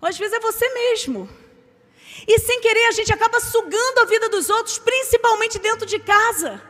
Ou 0.00 0.08
às 0.08 0.16
vezes 0.16 0.32
é 0.32 0.40
você 0.40 0.66
mesmo. 0.70 1.28
E 2.26 2.38
sem 2.38 2.62
querer 2.62 2.86
a 2.86 2.92
gente 2.92 3.12
acaba 3.12 3.40
sugando 3.40 3.98
a 4.00 4.06
vida 4.06 4.30
dos 4.30 4.48
outros, 4.48 4.78
principalmente 4.78 5.58
dentro 5.58 5.84
de 5.84 5.98
casa. 5.98 6.62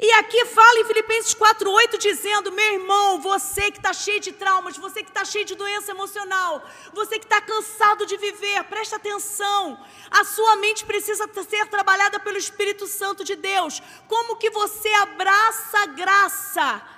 E 0.00 0.12
aqui 0.12 0.44
fala 0.44 0.78
em 0.78 0.84
Filipenses 0.84 1.34
4,8 1.34 1.98
dizendo: 1.98 2.52
meu 2.52 2.72
irmão, 2.74 3.20
você 3.20 3.68
que 3.72 3.78
está 3.78 3.92
cheio 3.92 4.20
de 4.20 4.30
traumas, 4.30 4.76
você 4.76 5.02
que 5.02 5.10
está 5.10 5.24
cheio 5.24 5.44
de 5.44 5.56
doença 5.56 5.90
emocional, 5.90 6.64
você 6.92 7.18
que 7.18 7.24
está 7.24 7.40
cansado 7.40 8.06
de 8.06 8.16
viver, 8.16 8.62
presta 8.64 8.94
atenção. 8.94 9.84
A 10.08 10.22
sua 10.24 10.54
mente 10.56 10.84
precisa 10.84 11.28
ser 11.48 11.66
trabalhada 11.66 12.20
pelo 12.20 12.38
Espírito 12.38 12.86
Santo 12.86 13.24
de 13.24 13.34
Deus. 13.34 13.82
Como 14.06 14.36
que 14.36 14.50
você 14.50 14.88
abraça 14.88 15.78
a 15.80 15.86
graça? 15.86 16.97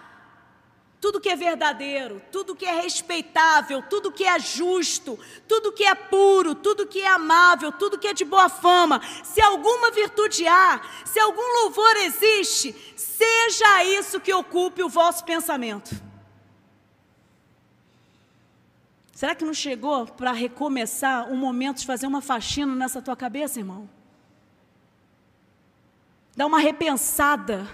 Tudo 1.01 1.21
que 1.21 1.31
é 1.31 1.35
verdadeiro, 1.35 2.21
tudo 2.31 2.55
que 2.55 2.67
é 2.67 2.83
respeitável, 2.83 3.83
tudo 3.89 4.13
que 4.13 4.25
é 4.25 4.39
justo, 4.39 5.19
tudo 5.49 5.73
que 5.73 5.83
é 5.83 5.95
puro, 5.95 6.55
tudo 6.55 6.87
que 6.87 7.01
é 7.01 7.09
amável, 7.09 7.73
tudo 7.73 7.99
que 7.99 8.07
é 8.07 8.13
de 8.13 8.25
boa 8.25 8.51
fama, 8.51 9.01
se 9.25 9.41
alguma 9.41 9.91
virtude 9.91 10.47
há, 10.47 10.81
se 11.07 11.19
algum 11.19 11.63
louvor 11.63 11.97
existe, 11.97 12.75
seja 12.97 13.85
isso 13.85 14.21
que 14.21 14.33
ocupe 14.33 14.83
o 14.83 14.91
vosso 14.91 15.25
pensamento. 15.25 15.91
Será 19.15 19.35
que 19.35 19.45
não 19.45 19.55
chegou 19.55 20.07
para 20.07 20.33
recomeçar 20.33 21.31
um 21.31 21.37
momento 21.37 21.79
de 21.79 21.87
fazer 21.87 22.07
uma 22.07 22.21
faxina 22.21 22.75
nessa 22.75 23.01
tua 23.01 23.17
cabeça, 23.17 23.59
irmão? 23.59 23.89
Dá 26.37 26.47
uma 26.47 26.59
repensada 26.59 27.69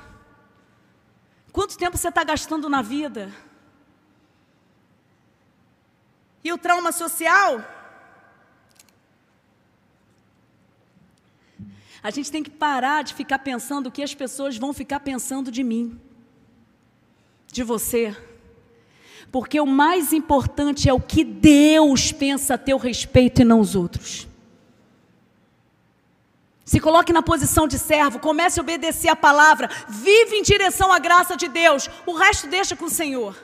Quanto 1.57 1.78
tempo 1.78 1.96
você 1.96 2.09
está 2.09 2.22
gastando 2.22 2.68
na 2.68 2.82
vida? 2.82 3.32
E 6.44 6.52
o 6.52 6.59
trauma 6.59 6.92
social? 6.92 7.64
A 12.02 12.11
gente 12.11 12.30
tem 12.30 12.42
que 12.42 12.50
parar 12.50 13.02
de 13.02 13.14
ficar 13.14 13.38
pensando 13.38 13.86
o 13.86 13.90
que 13.90 14.02
as 14.02 14.14
pessoas 14.14 14.59
vão 14.59 14.74
ficar 14.74 15.00
pensando 15.00 15.50
de 15.50 15.64
mim, 15.64 15.98
de 17.50 17.62
você. 17.62 18.14
Porque 19.32 19.59
o 19.59 19.64
mais 19.64 20.12
importante 20.12 20.90
é 20.90 20.92
o 20.92 21.00
que 21.00 21.24
Deus 21.24 22.12
pensa 22.12 22.52
a 22.52 22.59
teu 22.59 22.76
respeito 22.76 23.40
e 23.40 23.46
não 23.46 23.61
os 23.61 23.74
outros. 23.74 24.28
Se 26.67 26.81
coloque 26.81 27.12
na 27.12 27.23
posição 27.23 27.69
de 27.69 27.79
servo, 27.79 28.19
comece 28.19 28.59
a 28.59 28.62
obedecer 28.62 29.09
a 29.09 29.14
palavra, 29.14 29.71
vive 29.89 30.35
em 30.35 30.43
direção 30.43 30.93
à 30.93 30.99
graça 30.99 31.37
de 31.37 31.47
Deus, 31.47 31.89
o 32.05 32.12
resto 32.12 32.49
deixa 32.49 32.75
com 32.75 32.87
o 32.87 32.91
Senhor. 32.91 33.37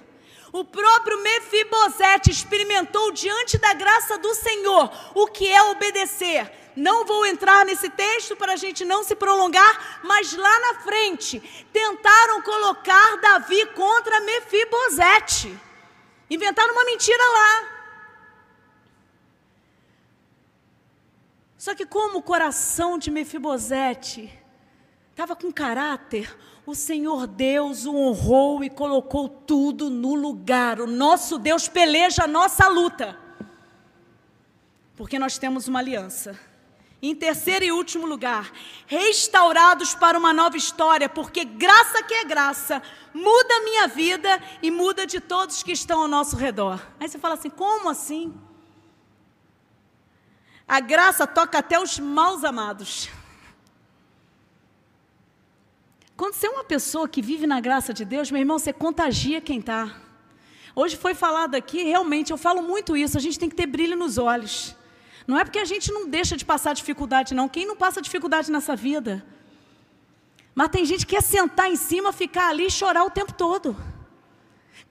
O 0.53 0.65
próprio 0.65 1.23
Mefibosete 1.23 2.33
experimentou 2.33 3.13
diante 3.13 3.57
da 3.59 3.75
graça 3.75 4.19
do 4.19 4.35
Senhor 4.35 4.91
o 5.15 5.29
que 5.29 5.47
é 5.47 5.63
obedecer. 5.63 6.51
Não 6.75 7.05
vou 7.05 7.25
entrar 7.25 7.65
nesse 7.65 7.89
texto 7.91 8.35
para 8.35 8.55
a 8.55 8.57
gente 8.57 8.85
não 8.85 9.05
se 9.05 9.15
prolongar, 9.15 10.01
mas 10.03 10.37
lá 10.37 10.61
na 10.61 10.75
frente 10.81 11.41
tentaram 11.73 12.43
colocar 12.43 13.19
Davi 13.19 13.67
contra 13.67 14.21
Mefibosete. 14.21 15.57
Inventaram 16.29 16.73
uma 16.73 16.85
mentira 16.87 17.23
lá. 17.23 17.72
Só 21.63 21.77
que 21.77 21.87
como 21.87 22.19
o 22.19 22.23
coração 22.23 22.99
de 22.99 23.09
Mefibosete 23.09 24.37
estava 25.13 25.37
com 25.37 25.53
caráter, 25.53 26.37
o 26.67 26.75
Senhor 26.75 27.25
Deus 27.25 27.87
o 27.87 27.95
honrou 27.95 28.65
e 28.65 28.69
colocou 28.69 29.29
tudo 29.29 29.89
no 29.89 30.17
lugar. 30.17 30.81
O 30.81 30.89
nosso 30.89 31.39
Deus 31.39 31.69
peleja 31.69 32.25
a 32.25 32.27
nossa 32.27 32.67
luta. 32.67 33.17
Porque 34.97 35.21
nós 35.21 35.39
temos 35.39 35.69
uma 35.69 35.79
aliança. 35.79 36.37
Em 37.01 37.15
terceiro 37.15 37.65
e 37.65 37.71
último 37.71 38.09
lugar, 38.09 38.51
restaurados 38.89 39.95
para 39.95 40.19
uma 40.19 40.33
nova 40.33 40.57
história, 40.57 41.09
porque 41.09 41.45
graça 41.45 42.03
que 42.03 42.15
é 42.15 42.25
graça, 42.25 42.83
muda 43.15 43.55
a 43.55 43.63
minha 43.63 43.87
vida 43.87 44.43
e 44.61 44.69
muda 44.69 45.07
de 45.07 45.21
todos 45.21 45.63
que 45.63 45.71
estão 45.71 46.01
ao 46.01 46.09
nosso 46.09 46.35
redor. 46.35 46.85
Aí 46.99 47.09
você 47.09 47.21
fala 47.21 47.35
assim: 47.35 47.51
como 47.51 47.89
assim? 47.89 48.35
A 50.77 50.81
graça 50.81 51.27
toca 51.27 51.59
até 51.59 51.79
os 51.79 51.99
maus 51.99 52.43
amados. 52.45 53.11
Quando 56.17 56.33
você 56.33 56.47
é 56.47 56.51
uma 56.51 56.65
pessoa 56.65 57.07
que 57.07 57.21
vive 57.21 57.47
na 57.47 57.61
graça 57.61 57.93
de 57.93 58.07
Deus, 58.07 58.31
meu 58.31 58.41
irmão, 58.41 58.59
você 58.59 58.73
contagia 58.73 59.39
quem 59.39 59.59
está. 59.59 59.95
Hoje 60.75 60.97
foi 60.97 61.13
falado 61.13 61.57
aqui, 61.57 61.83
realmente, 61.83 62.31
eu 62.33 62.39
falo 62.39 62.63
muito 62.63 62.97
isso, 62.97 63.19
a 63.19 63.21
gente 63.21 63.39
tem 63.39 63.51
que 63.51 63.55
ter 63.55 63.67
brilho 63.67 63.99
nos 63.99 64.17
olhos. 64.17 64.75
Não 65.27 65.39
é 65.39 65.45
porque 65.45 65.59
a 65.59 65.67
gente 65.67 65.93
não 65.93 66.09
deixa 66.09 66.39
de 66.39 66.45
passar 66.53 66.73
dificuldade, 66.73 67.35
não. 67.35 67.51
Quem 67.51 67.67
não 67.67 67.77
passa 67.77 68.01
dificuldade 68.01 68.51
nessa 68.51 68.75
vida? 68.75 69.23
Mas 70.55 70.71
tem 70.71 70.87
gente 70.87 71.05
que 71.05 71.15
quer 71.17 71.23
sentar 71.23 71.71
em 71.71 71.77
cima, 71.77 72.15
ficar 72.15 72.49
ali 72.49 72.69
e 72.69 72.71
chorar 72.71 73.05
o 73.05 73.11
tempo 73.11 73.35
todo. 73.35 73.77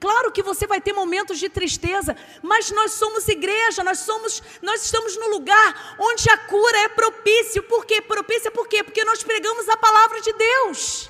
Claro 0.02 0.32
que 0.32 0.42
você 0.42 0.66
vai 0.66 0.80
ter 0.80 0.92
momentos 0.92 1.38
de 1.38 1.48
tristeza, 1.48 2.16
mas 2.42 2.72
nós 2.72 2.94
somos 2.94 3.28
igreja, 3.28 3.84
nós 3.84 4.00
somos, 4.00 4.42
nós 4.60 4.84
estamos 4.84 5.16
no 5.16 5.28
lugar 5.28 5.94
onde 5.96 6.28
a 6.28 6.36
cura 6.38 6.76
é 6.78 6.88
propício. 6.88 7.62
Por 7.62 7.86
quê? 7.86 8.02
Propícia 8.02 8.50
por 8.50 8.66
quê? 8.66 8.82
Porque 8.82 9.04
nós 9.04 9.22
pregamos 9.22 9.68
a 9.68 9.76
palavra 9.76 10.20
de 10.20 10.32
Deus. 10.32 11.08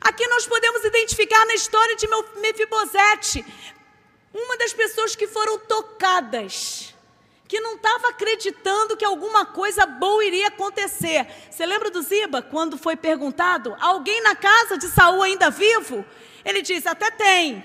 Aqui 0.00 0.26
nós 0.26 0.44
podemos 0.44 0.84
identificar 0.84 1.46
na 1.46 1.54
história 1.54 1.94
de 1.94 2.08
Mefibosete 2.40 3.44
uma 4.34 4.56
das 4.56 4.72
pessoas 4.72 5.14
que 5.14 5.28
foram 5.28 5.56
tocadas, 5.56 6.92
que 7.46 7.60
não 7.60 7.76
estava 7.76 8.08
acreditando 8.08 8.96
que 8.96 9.04
alguma 9.04 9.46
coisa 9.46 9.86
boa 9.86 10.24
iria 10.24 10.48
acontecer. 10.48 11.28
Você 11.48 11.64
lembra 11.64 11.92
do 11.92 12.02
Ziba, 12.02 12.42
quando 12.42 12.76
foi 12.76 12.96
perguntado: 12.96 13.76
alguém 13.80 14.20
na 14.20 14.34
casa 14.34 14.76
de 14.76 14.88
Saul 14.88 15.22
ainda 15.22 15.48
vivo? 15.48 16.04
Ele 16.44 16.62
disse: 16.62 16.88
até 16.88 17.10
tem, 17.10 17.64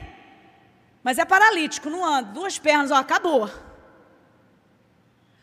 mas 1.04 1.18
é 1.18 1.26
paralítico, 1.26 1.90
não 1.90 2.04
anda, 2.06 2.32
duas 2.32 2.58
pernas, 2.58 2.92
ó, 2.92 2.96
acabou. 2.96 3.50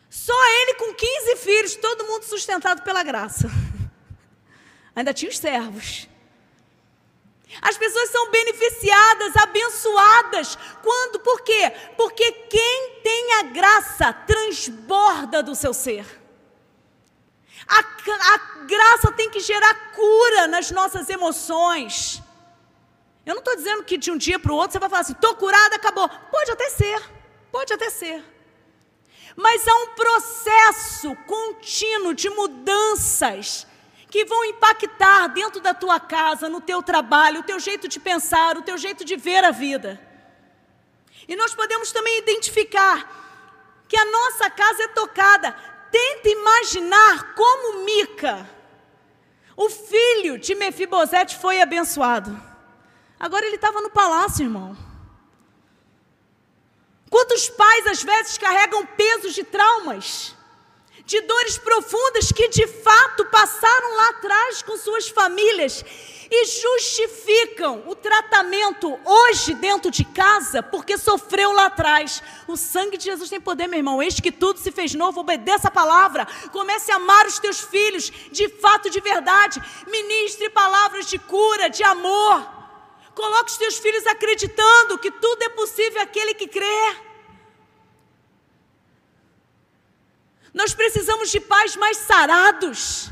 Só 0.09 0.45
ele 0.61 0.75
com 0.75 0.93
15 0.93 1.35
filhos, 1.37 1.75
todo 1.75 2.05
mundo 2.05 2.23
sustentado 2.23 2.83
pela 2.83 3.03
graça. 3.03 3.47
Ainda 4.95 5.13
tinha 5.13 5.29
os 5.29 5.37
servos. 5.37 6.07
As 7.61 7.77
pessoas 7.77 8.09
são 8.09 8.31
beneficiadas, 8.31 9.35
abençoadas. 9.37 10.57
Quando? 10.81 11.19
Por 11.19 11.41
quê? 11.41 11.71
Porque 11.95 12.31
quem 12.31 12.99
tem 13.03 13.33
a 13.33 13.43
graça 13.43 14.13
transborda 14.13 15.43
do 15.43 15.55
seu 15.55 15.73
ser. 15.73 16.05
A, 17.67 17.79
a 17.79 18.37
graça 18.65 19.11
tem 19.11 19.29
que 19.29 19.39
gerar 19.39 19.91
cura 19.91 20.47
nas 20.47 20.71
nossas 20.71 21.09
emoções. 21.09 22.22
Eu 23.25 23.35
não 23.35 23.39
estou 23.39 23.55
dizendo 23.55 23.83
que 23.83 23.97
de 23.97 24.11
um 24.11 24.17
dia 24.17 24.37
para 24.37 24.51
o 24.51 24.55
outro 24.55 24.73
você 24.73 24.79
vai 24.79 24.89
falar 24.89 25.01
assim, 25.01 25.13
estou 25.13 25.35
curada, 25.35 25.75
acabou. 25.75 26.09
Pode 26.09 26.51
até 26.51 26.69
ser, 26.69 27.01
pode 27.51 27.73
até 27.73 27.89
ser. 27.89 28.23
Mas 29.35 29.67
há 29.67 29.75
um 29.75 29.87
processo 29.87 31.15
contínuo 31.25 32.13
de 32.13 32.29
mudanças 32.29 33.65
que 34.09 34.25
vão 34.25 34.45
impactar 34.45 35.27
dentro 35.27 35.59
da 35.59 35.73
tua 35.73 35.99
casa, 35.99 36.47
no 36.47 36.61
teu 36.61 36.83
trabalho, 36.83 37.39
o 37.39 37.43
teu 37.43 37.59
jeito 37.59 37.87
de 37.87 37.99
pensar, 37.99 38.57
o 38.57 38.61
teu 38.61 38.77
jeito 38.77 39.03
de 39.03 39.15
ver 39.15 39.43
a 39.43 39.51
vida. 39.51 39.99
E 41.27 41.35
nós 41.35 41.55
podemos 41.55 41.91
também 41.91 42.19
identificar 42.19 43.85
que 43.87 43.97
a 43.97 44.05
nossa 44.05 44.49
casa 44.49 44.83
é 44.83 44.87
tocada. 44.89 45.51
Tenta 45.91 46.29
imaginar 46.29 47.33
como 47.33 47.85
Mica, 47.85 48.47
o 49.55 49.69
filho 49.69 50.37
de 50.37 50.53
Mefibosete, 50.55 51.37
foi 51.37 51.61
abençoado. 51.61 52.52
Agora 53.23 53.45
ele 53.45 53.55
estava 53.55 53.79
no 53.79 53.89
palácio, 53.89 54.43
irmão. 54.43 54.75
Quantos 57.09 57.47
pais 57.47 57.87
às 57.87 58.03
vezes 58.03 58.37
carregam 58.37 58.85
pesos 58.85 59.33
de 59.33 59.45
traumas? 59.45 60.35
de 61.05 61.19
dores 61.21 61.57
profundas 61.57 62.31
que 62.31 62.47
de 62.47 62.65
fato 62.65 63.25
passaram 63.25 63.95
lá 63.97 64.09
atrás 64.09 64.61
com 64.61 64.77
suas 64.77 65.09
famílias 65.09 65.83
e 66.31 66.45
justificam 66.45 67.83
o 67.85 67.93
tratamento 67.93 68.97
hoje 69.05 69.53
dentro 69.53 69.91
de 69.91 70.05
casa 70.05 70.63
porque 70.63 70.97
sofreu 70.97 71.51
lá 71.51 71.65
atrás. 71.65 72.23
O 72.47 72.55
sangue 72.55 72.97
de 72.97 73.03
Jesus 73.05 73.29
tem 73.29 73.39
poder, 73.39 73.67
meu 73.67 73.79
irmão. 73.79 74.01
Eis 74.01 74.19
que 74.19 74.31
tudo 74.31 74.59
se 74.59 74.71
fez 74.71 74.93
novo. 74.95 75.19
Obedeça 75.19 75.67
a 75.67 75.71
palavra. 75.71 76.25
Comece 76.51 76.91
a 76.91 76.95
amar 76.95 77.27
os 77.27 77.37
teus 77.37 77.59
filhos 77.59 78.11
de 78.31 78.47
fato, 78.49 78.89
de 78.89 79.01
verdade. 79.01 79.61
Ministre 79.87 80.49
palavras 80.49 81.05
de 81.07 81.19
cura, 81.19 81.69
de 81.69 81.83
amor. 81.83 82.52
Coloque 83.15 83.51
os 83.51 83.57
teus 83.57 83.77
filhos 83.77 84.05
acreditando 84.07 84.97
que 84.97 85.11
tudo 85.11 85.43
é 85.43 85.49
possível 85.49 86.01
aquele 86.01 86.33
que 86.33 86.47
crê. 86.47 86.95
Nós 90.53 90.73
precisamos 90.73 91.31
de 91.31 91.39
pais 91.39 91.75
mais 91.75 91.97
sarados, 91.97 93.09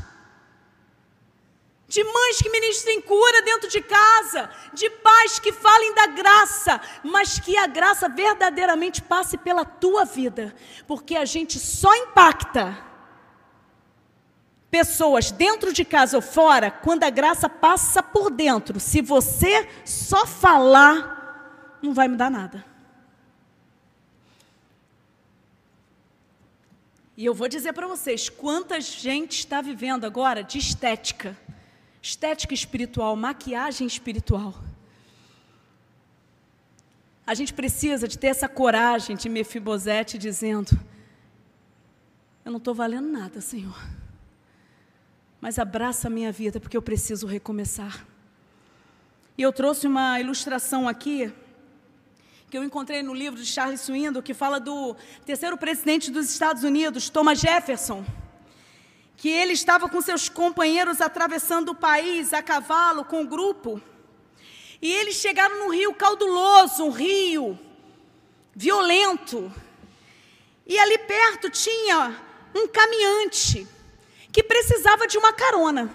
de 1.88 2.02
mães 2.04 2.40
que 2.40 2.48
ministrem 2.48 3.00
cura 3.00 3.42
dentro 3.42 3.68
de 3.68 3.82
casa, 3.82 4.48
de 4.72 4.88
pais 4.88 5.38
que 5.38 5.52
falem 5.52 5.92
da 5.94 6.06
graça, 6.06 6.80
mas 7.02 7.38
que 7.38 7.56
a 7.56 7.66
graça 7.66 8.08
verdadeiramente 8.08 9.02
passe 9.02 9.36
pela 9.36 9.64
tua 9.64 10.04
vida, 10.04 10.54
porque 10.86 11.16
a 11.16 11.24
gente 11.24 11.58
só 11.58 11.92
impacta 11.96 12.91
pessoas 14.72 15.30
dentro 15.30 15.70
de 15.70 15.84
casa 15.84 16.16
ou 16.16 16.22
fora 16.22 16.70
quando 16.70 17.04
a 17.04 17.10
graça 17.10 17.46
passa 17.46 18.02
por 18.02 18.30
dentro. 18.30 18.80
Se 18.80 19.02
você 19.02 19.68
só 19.84 20.26
falar, 20.26 21.78
não 21.82 21.92
vai 21.92 22.08
mudar 22.08 22.30
nada. 22.30 22.64
E 27.14 27.26
eu 27.26 27.34
vou 27.34 27.48
dizer 27.48 27.74
para 27.74 27.86
vocês 27.86 28.30
quanta 28.30 28.80
gente 28.80 29.40
está 29.40 29.60
vivendo 29.60 30.06
agora 30.06 30.42
de 30.42 30.56
estética, 30.56 31.36
estética 32.00 32.54
espiritual, 32.54 33.14
maquiagem 33.14 33.86
espiritual. 33.86 34.54
A 37.26 37.34
gente 37.34 37.52
precisa 37.52 38.08
de 38.08 38.18
ter 38.18 38.28
essa 38.28 38.48
coragem 38.48 39.16
de 39.16 39.28
Mefibosete 39.28 40.16
dizendo: 40.16 40.80
Eu 42.42 42.50
não 42.50 42.58
estou 42.58 42.74
valendo 42.74 43.08
nada, 43.08 43.42
Senhor, 43.42 43.78
mas 45.42 45.58
abraça 45.58 46.06
a 46.06 46.10
minha 46.10 46.30
vida 46.30 46.60
porque 46.60 46.76
eu 46.76 46.80
preciso 46.80 47.26
recomeçar. 47.26 48.06
E 49.36 49.42
eu 49.42 49.52
trouxe 49.52 49.88
uma 49.88 50.20
ilustração 50.20 50.88
aqui 50.88 51.32
que 52.48 52.56
eu 52.56 52.62
encontrei 52.62 53.02
no 53.02 53.12
livro 53.12 53.40
de 53.40 53.46
Charles 53.46 53.80
Swindoll, 53.80 54.22
que 54.22 54.34
fala 54.34 54.60
do 54.60 54.94
terceiro 55.26 55.58
presidente 55.58 56.12
dos 56.12 56.30
Estados 56.30 56.62
Unidos, 56.62 57.10
Thomas 57.10 57.40
Jefferson, 57.40 58.04
que 59.16 59.28
ele 59.28 59.52
estava 59.52 59.88
com 59.88 60.00
seus 60.00 60.28
companheiros 60.28 61.00
atravessando 61.00 61.70
o 61.70 61.74
país 61.74 62.32
a 62.32 62.40
cavalo 62.40 63.04
com 63.04 63.16
o 63.16 63.20
um 63.22 63.26
grupo, 63.26 63.82
e 64.80 64.92
eles 64.92 65.16
chegaram 65.16 65.58
num 65.58 65.72
rio 65.72 65.92
cauduloso, 65.92 66.84
um 66.84 66.90
rio 66.90 67.58
violento, 68.54 69.52
e 70.64 70.78
ali 70.78 70.98
perto 70.98 71.50
tinha 71.50 72.16
um 72.54 72.68
caminhante 72.68 73.66
que 74.32 74.42
precisava 74.42 75.06
de 75.06 75.18
uma 75.18 75.32
carona. 75.32 75.90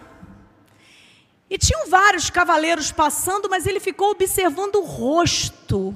E 1.49 1.57
tinham 1.57 1.87
vários 1.87 2.29
cavaleiros 2.29 2.91
passando, 2.91 3.49
mas 3.49 3.65
ele 3.65 3.79
ficou 3.79 4.11
observando 4.11 4.75
o 4.75 4.85
rosto 4.85 5.95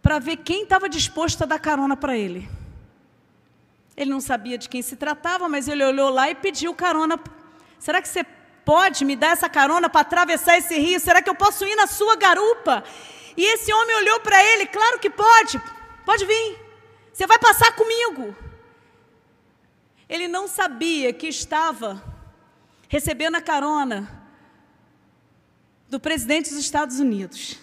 para 0.00 0.18
ver 0.18 0.38
quem 0.38 0.62
estava 0.62 0.88
disposto 0.88 1.42
a 1.42 1.46
dar 1.46 1.58
carona 1.58 1.96
para 1.96 2.16
ele. 2.16 2.48
Ele 3.96 4.10
não 4.10 4.20
sabia 4.20 4.56
de 4.56 4.68
quem 4.68 4.80
se 4.80 4.96
tratava, 4.96 5.48
mas 5.48 5.68
ele 5.68 5.84
olhou 5.84 6.08
lá 6.08 6.30
e 6.30 6.34
pediu 6.34 6.74
carona. 6.74 7.20
Será 7.78 8.00
que 8.00 8.08
você 8.08 8.24
pode 8.64 9.04
me 9.04 9.14
dar 9.14 9.32
essa 9.32 9.48
carona 9.48 9.90
para 9.90 10.00
atravessar 10.00 10.56
esse 10.56 10.78
rio? 10.78 10.98
Será 10.98 11.20
que 11.20 11.28
eu 11.28 11.34
posso 11.34 11.66
ir 11.66 11.74
na 11.74 11.86
sua 11.86 12.16
garupa? 12.16 12.82
E 13.36 13.44
esse 13.44 13.72
homem 13.72 13.96
olhou 13.96 14.20
para 14.20 14.42
ele: 14.42 14.66
Claro 14.66 14.98
que 14.98 15.10
pode, 15.10 15.60
pode 16.06 16.24
vir, 16.24 16.58
você 17.12 17.26
vai 17.26 17.38
passar 17.38 17.72
comigo. 17.74 18.34
Ele 20.10 20.26
não 20.26 20.48
sabia 20.48 21.12
que 21.12 21.28
estava 21.28 22.02
recebendo 22.88 23.36
a 23.36 23.40
carona 23.40 24.26
do 25.88 26.00
presidente 26.00 26.50
dos 26.50 26.58
Estados 26.58 26.98
Unidos, 26.98 27.56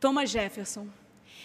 Thomas 0.00 0.30
Jefferson. 0.30 0.88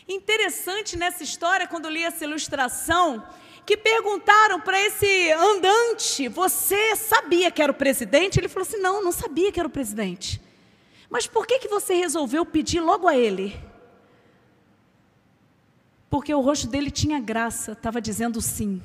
Interessante 0.08 0.96
nessa 0.96 1.22
história, 1.22 1.68
quando 1.68 1.90
li 1.90 2.02
essa 2.02 2.24
ilustração, 2.24 3.28
que 3.66 3.76
perguntaram 3.76 4.62
para 4.62 4.80
esse 4.80 5.32
andante: 5.34 6.30
Você 6.30 6.96
sabia 6.96 7.52
que 7.52 7.62
era 7.62 7.74
o 7.74 7.76
presidente? 7.76 8.40
Ele 8.40 8.48
falou 8.48 8.66
assim: 8.66 8.78
Não, 8.78 9.04
não 9.04 9.12
sabia 9.12 9.52
que 9.52 9.60
era 9.60 9.68
o 9.68 9.72
presidente. 9.72 10.42
Mas 11.10 11.28
por 11.28 11.46
que, 11.46 11.60
que 11.60 11.68
você 11.68 11.94
resolveu 11.94 12.46
pedir 12.46 12.80
logo 12.80 13.06
a 13.06 13.18
ele? 13.18 13.60
Porque 16.10 16.34
o 16.34 16.40
rosto 16.40 16.68
dele 16.68 16.90
tinha 16.90 17.20
graça, 17.20 17.74
estava 17.74 18.00
dizendo 18.00 18.42
sim. 18.42 18.82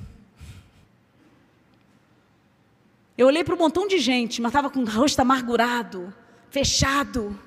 Eu 3.21 3.27
olhei 3.27 3.45
para 3.45 3.55
um 3.55 3.59
montão 3.59 3.87
de 3.87 3.99
gente, 3.99 4.41
mas 4.41 4.49
estava 4.49 4.71
com 4.71 4.81
o 4.81 4.87
rosto 4.87 5.21
amargurado, 5.21 6.11
fechado. 6.49 7.39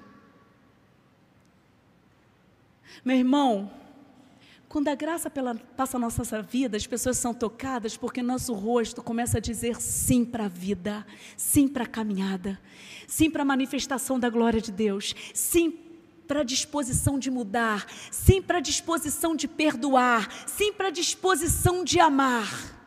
Meu 3.03 3.17
irmão, 3.17 3.71
quando 4.69 4.89
a 4.89 4.93
graça 4.93 5.31
pela, 5.31 5.55
passa 5.55 5.97
a 5.97 5.99
nossa 5.99 6.43
vida, 6.43 6.77
as 6.77 6.85
pessoas 6.85 7.17
são 7.17 7.33
tocadas 7.33 7.97
porque 7.97 8.21
nosso 8.21 8.53
rosto 8.53 9.01
começa 9.01 9.39
a 9.39 9.41
dizer 9.41 9.81
sim 9.81 10.23
para 10.23 10.45
a 10.45 10.47
vida, 10.47 11.03
sim 11.35 11.67
para 11.67 11.85
a 11.85 11.87
caminhada, 11.87 12.61
sim 13.07 13.31
para 13.31 13.41
a 13.41 13.45
manifestação 13.45 14.19
da 14.19 14.29
glória 14.29 14.61
de 14.61 14.71
Deus, 14.71 15.15
sim 15.33 15.71
para 16.27 16.41
a 16.41 16.43
disposição 16.43 17.17
de 17.17 17.31
mudar, 17.31 17.87
sim 18.11 18.43
para 18.43 18.59
a 18.59 18.61
disposição 18.61 19.35
de 19.35 19.47
perdoar, 19.47 20.29
sim 20.45 20.71
para 20.71 20.89
a 20.89 20.91
disposição 20.91 21.83
de 21.83 21.99
amar. 21.99 22.82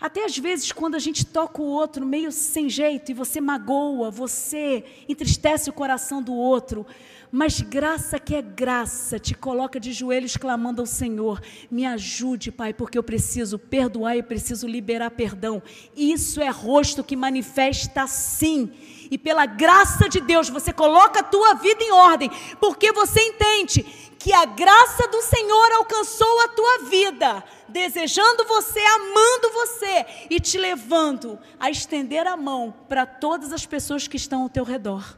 Até 0.00 0.24
às 0.24 0.38
vezes, 0.38 0.72
quando 0.72 0.94
a 0.94 0.98
gente 0.98 1.26
toca 1.26 1.60
o 1.60 1.66
outro 1.66 2.06
meio 2.06 2.32
sem 2.32 2.70
jeito 2.70 3.10
e 3.10 3.14
você 3.14 3.38
magoa, 3.38 4.10
você 4.10 4.82
entristece 5.06 5.68
o 5.68 5.74
coração 5.74 6.22
do 6.22 6.32
outro, 6.32 6.86
mas 7.30 7.60
graça 7.60 8.18
que 8.18 8.34
é 8.34 8.40
graça 8.40 9.18
te 9.18 9.34
coloca 9.34 9.78
de 9.78 9.92
joelhos 9.92 10.38
clamando 10.38 10.80
ao 10.80 10.86
Senhor: 10.86 11.40
me 11.70 11.84
ajude, 11.84 12.50
Pai, 12.50 12.72
porque 12.72 12.96
eu 12.96 13.02
preciso 13.02 13.58
perdoar 13.58 14.16
e 14.16 14.22
preciso 14.22 14.66
liberar 14.66 15.10
perdão. 15.10 15.62
Isso 15.94 16.40
é 16.40 16.48
rosto 16.48 17.04
que 17.04 17.14
manifesta 17.14 18.06
sim. 18.06 18.72
E 19.10 19.18
pela 19.18 19.44
graça 19.44 20.08
de 20.08 20.20
Deus, 20.20 20.48
você 20.48 20.72
coloca 20.72 21.20
a 21.20 21.24
tua 21.24 21.54
vida 21.54 21.82
em 21.82 21.92
ordem, 21.92 22.30
porque 22.58 22.90
você 22.92 23.20
entende 23.20 23.84
que 24.18 24.32
a 24.32 24.44
graça 24.44 25.08
do 25.08 25.22
Senhor 25.22 25.72
alcançou 25.72 26.40
a 26.42 26.48
tua 26.48 26.78
vida, 26.90 27.44
desejando 27.70 28.44
você, 28.44 28.80
amando 28.80 29.52
você 29.52 30.06
e 30.28 30.38
te 30.38 30.58
levando 30.58 31.38
a 31.58 31.70
estender 31.70 32.26
a 32.26 32.36
mão 32.36 32.74
para 32.88 33.06
todas 33.06 33.52
as 33.52 33.64
pessoas 33.64 34.06
que 34.06 34.16
estão 34.16 34.42
ao 34.42 34.48
teu 34.48 34.64
redor. 34.64 35.16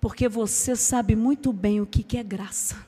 Porque 0.00 0.28
você 0.28 0.76
sabe 0.76 1.16
muito 1.16 1.52
bem 1.52 1.80
o 1.80 1.86
que, 1.86 2.02
que 2.02 2.16
é 2.16 2.22
graça. 2.22 2.86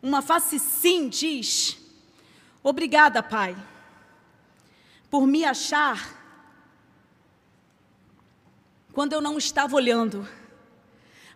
Uma 0.00 0.22
face 0.22 0.58
sim 0.58 1.08
diz: 1.08 1.76
Obrigada, 2.62 3.22
Pai, 3.22 3.56
por 5.10 5.26
me 5.26 5.44
achar 5.44 6.16
quando 8.92 9.12
eu 9.12 9.20
não 9.20 9.38
estava 9.38 9.74
olhando, 9.76 10.28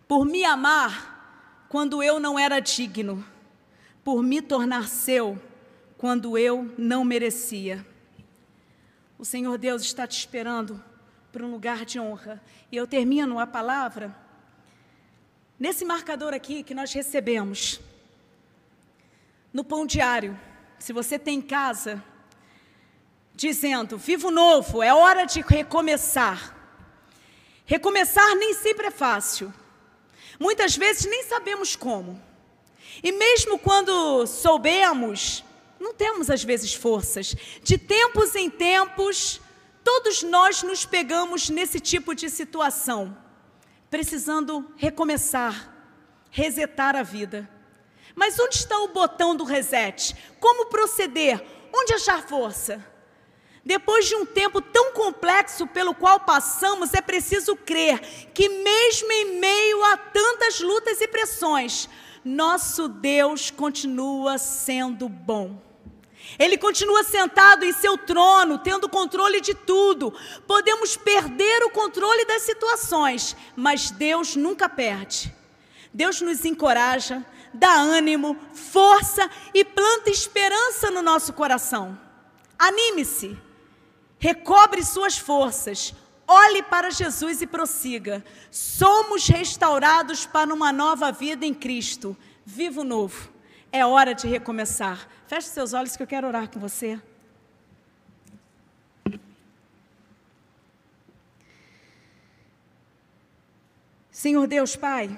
por 0.06 0.24
me 0.24 0.44
amar 0.44 1.11
quando 1.72 2.02
eu 2.02 2.20
não 2.20 2.38
era 2.38 2.60
digno, 2.60 3.26
por 4.04 4.22
me 4.22 4.42
tornar 4.42 4.88
seu 4.88 5.40
quando 5.96 6.36
eu 6.36 6.70
não 6.76 7.02
merecia. 7.02 7.82
O 9.18 9.24
Senhor 9.24 9.56
Deus 9.56 9.80
está 9.80 10.06
te 10.06 10.18
esperando 10.18 10.84
para 11.32 11.42
um 11.42 11.50
lugar 11.50 11.86
de 11.86 11.98
honra. 11.98 12.42
E 12.70 12.76
eu 12.76 12.86
termino 12.86 13.40
a 13.40 13.46
palavra 13.46 14.14
nesse 15.58 15.82
marcador 15.82 16.34
aqui 16.34 16.62
que 16.62 16.74
nós 16.74 16.92
recebemos 16.92 17.80
no 19.50 19.64
pão 19.64 19.86
diário. 19.86 20.38
Se 20.78 20.92
você 20.92 21.18
tem 21.18 21.38
em 21.38 21.40
casa, 21.40 22.04
dizendo: 23.34 23.96
Vivo 23.96 24.30
novo, 24.30 24.82
é 24.82 24.92
hora 24.92 25.24
de 25.24 25.40
recomeçar. 25.40 26.54
Recomeçar 27.64 28.36
nem 28.36 28.52
sempre 28.52 28.88
é 28.88 28.90
fácil. 28.90 29.54
Muitas 30.38 30.76
vezes 30.76 31.06
nem 31.06 31.24
sabemos 31.24 31.76
como. 31.76 32.20
E 33.02 33.12
mesmo 33.12 33.58
quando 33.58 34.26
soubemos, 34.26 35.44
não 35.78 35.94
temos 35.94 36.30
às 36.30 36.44
vezes 36.44 36.74
forças. 36.74 37.34
De 37.62 37.76
tempos 37.76 38.34
em 38.34 38.48
tempos, 38.48 39.40
todos 39.82 40.22
nós 40.22 40.62
nos 40.62 40.84
pegamos 40.84 41.48
nesse 41.48 41.80
tipo 41.80 42.14
de 42.14 42.30
situação, 42.30 43.16
precisando 43.90 44.72
recomeçar, 44.76 45.72
resetar 46.30 46.96
a 46.96 47.02
vida. 47.02 47.48
Mas 48.14 48.38
onde 48.38 48.56
está 48.56 48.78
o 48.78 48.88
botão 48.88 49.34
do 49.34 49.44
reset? 49.44 50.14
Como 50.38 50.66
proceder? 50.66 51.42
Onde 51.72 51.94
achar 51.94 52.26
força? 52.28 52.91
Depois 53.64 54.06
de 54.08 54.16
um 54.16 54.26
tempo 54.26 54.60
tão 54.60 54.92
complexo 54.92 55.66
pelo 55.68 55.94
qual 55.94 56.20
passamos, 56.20 56.92
é 56.94 57.00
preciso 57.00 57.54
crer 57.54 58.00
que, 58.34 58.48
mesmo 58.48 59.12
em 59.12 59.38
meio 59.38 59.84
a 59.84 59.96
tantas 59.96 60.60
lutas 60.60 61.00
e 61.00 61.06
pressões, 61.06 61.88
nosso 62.24 62.88
Deus 62.88 63.50
continua 63.50 64.36
sendo 64.36 65.08
bom. 65.08 65.60
Ele 66.38 66.56
continua 66.58 67.04
sentado 67.04 67.64
em 67.64 67.72
seu 67.72 67.96
trono, 67.96 68.58
tendo 68.58 68.88
controle 68.88 69.40
de 69.40 69.54
tudo. 69.54 70.12
Podemos 70.46 70.96
perder 70.96 71.62
o 71.64 71.70
controle 71.70 72.24
das 72.24 72.42
situações, 72.42 73.36
mas 73.54 73.90
Deus 73.90 74.34
nunca 74.34 74.68
perde. 74.68 75.32
Deus 75.92 76.20
nos 76.20 76.44
encoraja, 76.44 77.24
dá 77.52 77.74
ânimo, 77.74 78.36
força 78.54 79.30
e 79.52 79.64
planta 79.64 80.10
esperança 80.10 80.90
no 80.90 81.02
nosso 81.02 81.32
coração. 81.32 81.98
Anime-se 82.58 83.36
recobre 84.22 84.84
suas 84.84 85.18
forças, 85.18 85.92
olhe 86.28 86.62
para 86.62 86.92
Jesus 86.92 87.42
e 87.42 87.46
prossiga. 87.46 88.24
Somos 88.52 89.26
restaurados 89.26 90.24
para 90.24 90.54
uma 90.54 90.72
nova 90.72 91.10
vida 91.10 91.44
em 91.44 91.52
Cristo, 91.52 92.16
vivo 92.46 92.84
novo. 92.84 93.32
É 93.72 93.84
hora 93.84 94.14
de 94.14 94.28
recomeçar. 94.28 95.08
Feche 95.26 95.48
seus 95.48 95.72
olhos 95.72 95.96
que 95.96 96.04
eu 96.04 96.06
quero 96.06 96.28
orar 96.28 96.48
com 96.48 96.60
você. 96.60 97.00
Senhor 104.08 104.46
Deus, 104.46 104.76
Pai, 104.76 105.10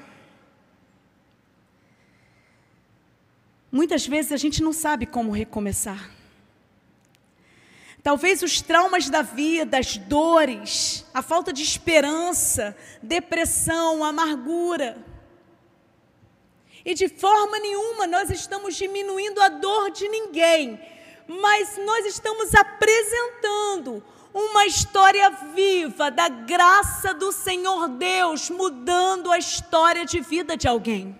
muitas 3.70 4.07
vezes 4.07 4.32
a 4.32 4.38
gente 4.38 4.62
não 4.62 4.72
sabe 4.72 5.05
como 5.05 5.30
recomeçar. 5.30 6.13
Talvez 8.05 8.42
os 8.42 8.61
traumas 8.61 9.09
da 9.09 9.22
vida, 9.22 9.78
as 9.78 9.96
dores, 9.96 11.07
a 11.14 11.22
falta 11.22 11.50
de 11.50 11.62
esperança, 11.62 12.76
depressão, 13.02 14.05
amargura. 14.05 15.02
E 16.84 16.92
de 16.92 17.09
forma 17.09 17.59
nenhuma 17.59 18.07
nós 18.07 18.28
estamos 18.28 18.76
diminuindo 18.76 19.40
a 19.40 19.48
dor 19.48 19.90
de 19.90 20.07
ninguém, 20.07 20.78
mas 21.26 21.78
nós 21.78 22.05
estamos 22.05 22.55
apresentando 22.55 24.05
uma 24.34 24.66
história 24.66 25.30
viva 25.55 26.11
da 26.11 26.28
graça 26.28 27.14
do 27.14 27.32
Senhor 27.32 27.88
Deus 27.88 28.50
mudando 28.50 29.32
a 29.32 29.38
história 29.38 30.05
de 30.05 30.20
vida 30.20 30.59
de 30.59 30.68
alguém. 30.68 31.18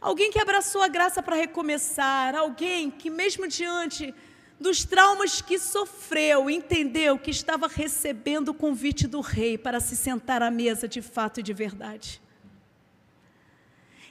Alguém 0.00 0.30
que 0.30 0.40
abraçou 0.40 0.80
a 0.80 0.88
graça 0.88 1.22
para 1.22 1.36
recomeçar, 1.36 2.34
alguém 2.34 2.90
que, 2.90 3.10
mesmo 3.10 3.46
diante 3.46 4.14
dos 4.60 4.84
traumas 4.84 5.40
que 5.40 5.58
sofreu, 5.58 6.50
entendeu 6.50 7.18
que 7.18 7.30
estava 7.30 7.66
recebendo 7.66 8.50
o 8.50 8.54
convite 8.54 9.08
do 9.08 9.22
rei 9.22 9.56
para 9.56 9.80
se 9.80 9.96
sentar 9.96 10.42
à 10.42 10.50
mesa 10.50 10.86
de 10.86 11.00
fato 11.00 11.40
e 11.40 11.42
de 11.42 11.54
verdade. 11.54 12.20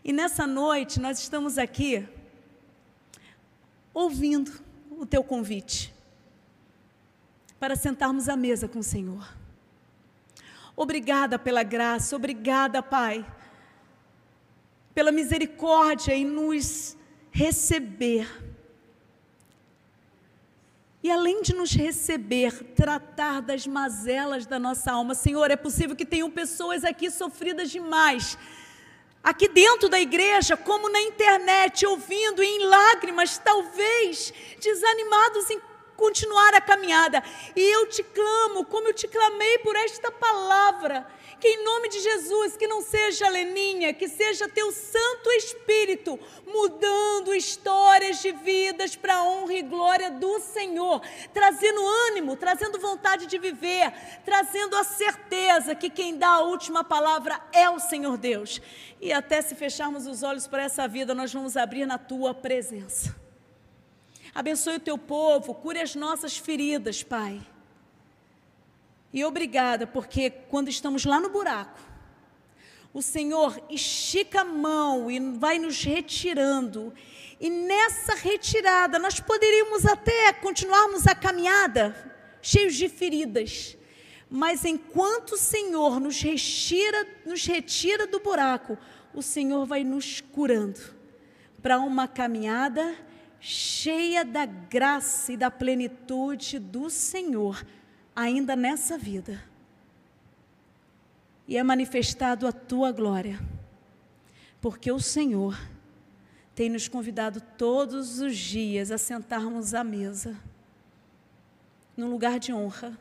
E 0.04 0.12
nessa 0.12 0.47
noite 0.47 1.00
nós 1.00 1.20
estamos 1.20 1.60
aqui 1.60 2.04
ouvindo 3.93 4.52
o 4.89 5.06
teu 5.06 5.24
convite 5.24 5.93
para 7.60 7.76
sentarmos 7.76 8.28
à 8.28 8.36
mesa 8.36 8.68
com 8.68 8.80
o 8.80 8.84
Senhor. 8.84 9.38
Obrigada 10.76 11.38
pela 11.38 11.62
graça, 11.62 12.16
obrigada, 12.16 12.82
Pai, 12.82 13.24
pela 14.95 15.12
misericórdia 15.12 16.16
em 16.16 16.26
nos 16.26 16.97
receber. 17.32 18.49
E 21.02 21.10
além 21.10 21.41
de 21.41 21.56
nos 21.56 21.72
receber, 21.72 22.52
tratar 22.76 23.41
das 23.41 23.66
mazelas 23.66 24.45
da 24.45 24.60
nossa 24.60 24.91
alma. 24.91 25.16
Senhor, 25.16 25.50
é 25.50 25.56
possível 25.56 25.95
que 25.95 26.06
tenham 26.06 26.30
pessoas 26.30 26.84
aqui 26.84 27.10
sofridas 27.10 27.72
demais, 27.72 28.38
aqui 29.24 29.47
dentro 29.47 29.88
da 29.88 29.97
igreja, 29.97 30.58
como 30.58 30.89
na 30.89 31.00
internet, 31.02 31.86
ouvindo 31.86 32.43
em 32.43 32.66
lágrimas, 32.66 33.38
talvez 33.38 34.34
desanimados 34.62 35.50
em 35.50 35.62
continuar 35.95 36.54
a 36.54 36.62
caminhada. 36.62 37.24
E 37.56 37.62
eu 37.62 37.88
te 37.88 38.04
clamo, 38.04 38.66
como 38.66 38.89
eu 38.89 38.93
te 38.93 39.08
clamei 39.08 39.58
por 39.60 39.78
esta 39.78 40.12
palavra, 40.12 41.08
que 41.40 41.48
em 41.48 41.64
nome 41.64 41.90
de 41.90 42.00
Jesus, 42.02 42.58
que 42.58 42.68
não 42.68 42.82
seja 42.82 43.30
Leninha, 43.30 43.94
que 43.94 44.08
seja 44.08 44.50
teu 44.50 44.72
Santo 44.72 45.32
Espírito 45.32 46.20
mudando 46.46 47.34
histórias 47.34 48.22
de 48.22 48.32
vidas 48.32 48.96
para 48.96 49.16
a 49.16 49.24
honra 49.24 49.54
e 49.54 49.62
glória 49.62 50.12
do 50.12 50.40
Senhor, 50.40 51.02
trazendo 51.34 51.82
ânimo, 52.08 52.36
trazendo 52.36 52.80
vontade 52.80 53.26
de 53.26 53.38
viver, 53.38 53.94
trazendo 54.26 54.76
a 54.76 54.84
certeza 54.84 55.76
que 55.76 55.90
quem 55.90 56.18
dá 56.18 56.30
a 56.30 56.42
última 56.42 56.84
palavra 56.84 57.40
é 57.54 57.70
o 57.70 57.80
Senhor 57.80 58.18
Deus. 58.18 58.62
E 59.00 59.14
até 59.14 59.42
se 59.42 59.56
fecharmos 59.56 60.06
os 60.08 60.24
olhos 60.24 60.48
para 60.48 60.64
essa 60.64 60.88
vida, 60.88 61.16
nós 61.16 61.34
vamos 61.34 61.56
abrir 61.56 61.86
na 61.86 61.98
tua 61.98 62.34
presença. 62.34 63.16
Abençoe 64.34 64.76
o 64.76 64.80
teu 64.80 64.98
povo, 64.98 65.56
cure 65.56 65.80
as 65.80 65.96
nossas 65.96 66.38
feridas, 66.38 67.02
Pai. 67.02 67.42
E 69.12 69.24
obrigada, 69.26 69.88
porque 69.88 70.30
quando 70.30 70.70
estamos 70.70 71.05
lá 71.05 71.20
no 71.20 71.30
buraco, 71.30 71.80
o 72.93 73.01
Senhor 73.01 73.62
estica 73.70 74.41
a 74.41 74.45
mão 74.45 75.10
e 75.10 75.20
vai 75.38 75.60
nos 75.60 75.84
retirando. 75.84 76.93
E 77.39 77.49
nessa 77.49 78.16
retirada, 78.16 78.99
nós 78.99 79.20
poderíamos 79.20 79.86
até 79.86 80.34
continuarmos 80.34 81.07
a 81.07 81.16
caminhada, 81.16 81.95
cheios 82.41 82.76
de 82.76 82.89
feridas. 82.89 83.78
Mas 84.30 84.64
enquanto 84.64 85.32
o 85.32 85.38
Senhor 85.38 85.99
nos 85.99 86.22
retira, 86.22 87.07
nos 87.26 87.45
retira 87.45 88.05
do 88.05 88.20
buraco, 88.20 88.78
o 89.14 89.22
Senhor 89.22 89.66
vai 89.66 89.84
nos 89.84 90.22
curando 90.22 90.80
para 91.62 91.80
uma 91.80 92.07
caminhada 92.07 92.95
cheia 93.39 94.24
da 94.26 94.45
graça 94.45 95.34
e 95.34 95.38
da 95.38 95.49
plenitude 95.49 96.60
do 96.60 96.89
Senhor, 96.89 97.66
ainda 98.20 98.53
nessa 98.53 98.97
vida. 98.97 99.41
E 101.47 101.55
é 101.55 101.63
manifestado 101.63 102.45
a 102.45 102.51
tua 102.51 102.91
glória, 102.91 103.39
porque 104.59 104.91
o 104.91 104.99
Senhor 104.99 105.57
tem 106.53 106.70
nos 106.70 106.89
convidado 106.89 107.39
todos 107.57 108.20
os 108.20 108.36
dias 108.36 108.91
a 108.91 108.97
sentarmos 108.97 109.74
à 109.74 109.86
mesa, 109.86 110.38
num 111.95 112.09
lugar 112.09 112.39
de 112.39 112.51
honra, 112.51 112.97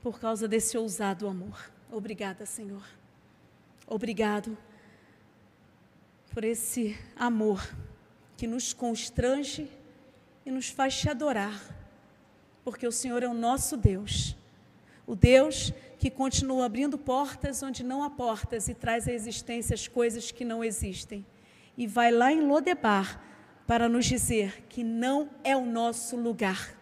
por 0.00 0.20
causa 0.20 0.46
desse 0.46 0.78
ousado 0.78 1.26
amor. 1.26 1.72
Obrigada, 1.90 2.46
Senhor. 2.46 2.86
Obrigado 3.84 4.56
por 6.32 6.44
esse 6.44 6.96
amor 7.16 7.68
que 8.36 8.46
nos 8.46 8.72
constrange 8.72 9.68
e 10.46 10.52
nos 10.52 10.68
faz 10.68 10.96
te 10.96 11.10
adorar, 11.10 11.79
porque 12.70 12.86
o 12.86 12.92
Senhor 12.92 13.20
é 13.20 13.26
o 13.26 13.34
nosso 13.34 13.76
Deus, 13.76 14.36
o 15.04 15.16
Deus 15.16 15.72
que 15.98 16.08
continua 16.08 16.66
abrindo 16.66 16.96
portas 16.96 17.64
onde 17.64 17.82
não 17.82 18.04
há 18.04 18.08
portas 18.08 18.68
e 18.68 18.74
traz 18.74 19.08
à 19.08 19.12
existência 19.12 19.74
as 19.74 19.88
coisas 19.88 20.30
que 20.30 20.44
não 20.44 20.62
existem, 20.62 21.26
e 21.76 21.84
vai 21.84 22.12
lá 22.12 22.32
em 22.32 22.46
Lodebar 22.46 23.20
para 23.66 23.88
nos 23.88 24.06
dizer 24.06 24.66
que 24.68 24.84
não 24.84 25.28
é 25.42 25.56
o 25.56 25.66
nosso 25.66 26.14
lugar, 26.14 26.78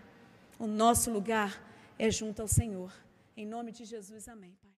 o 0.58 0.66
nosso 0.66 1.10
lugar 1.10 1.58
é 1.98 2.10
junto 2.10 2.42
ao 2.42 2.48
Senhor. 2.48 2.92
Em 3.34 3.46
nome 3.46 3.72
de 3.72 3.86
Jesus, 3.86 4.28
amém. 4.28 4.58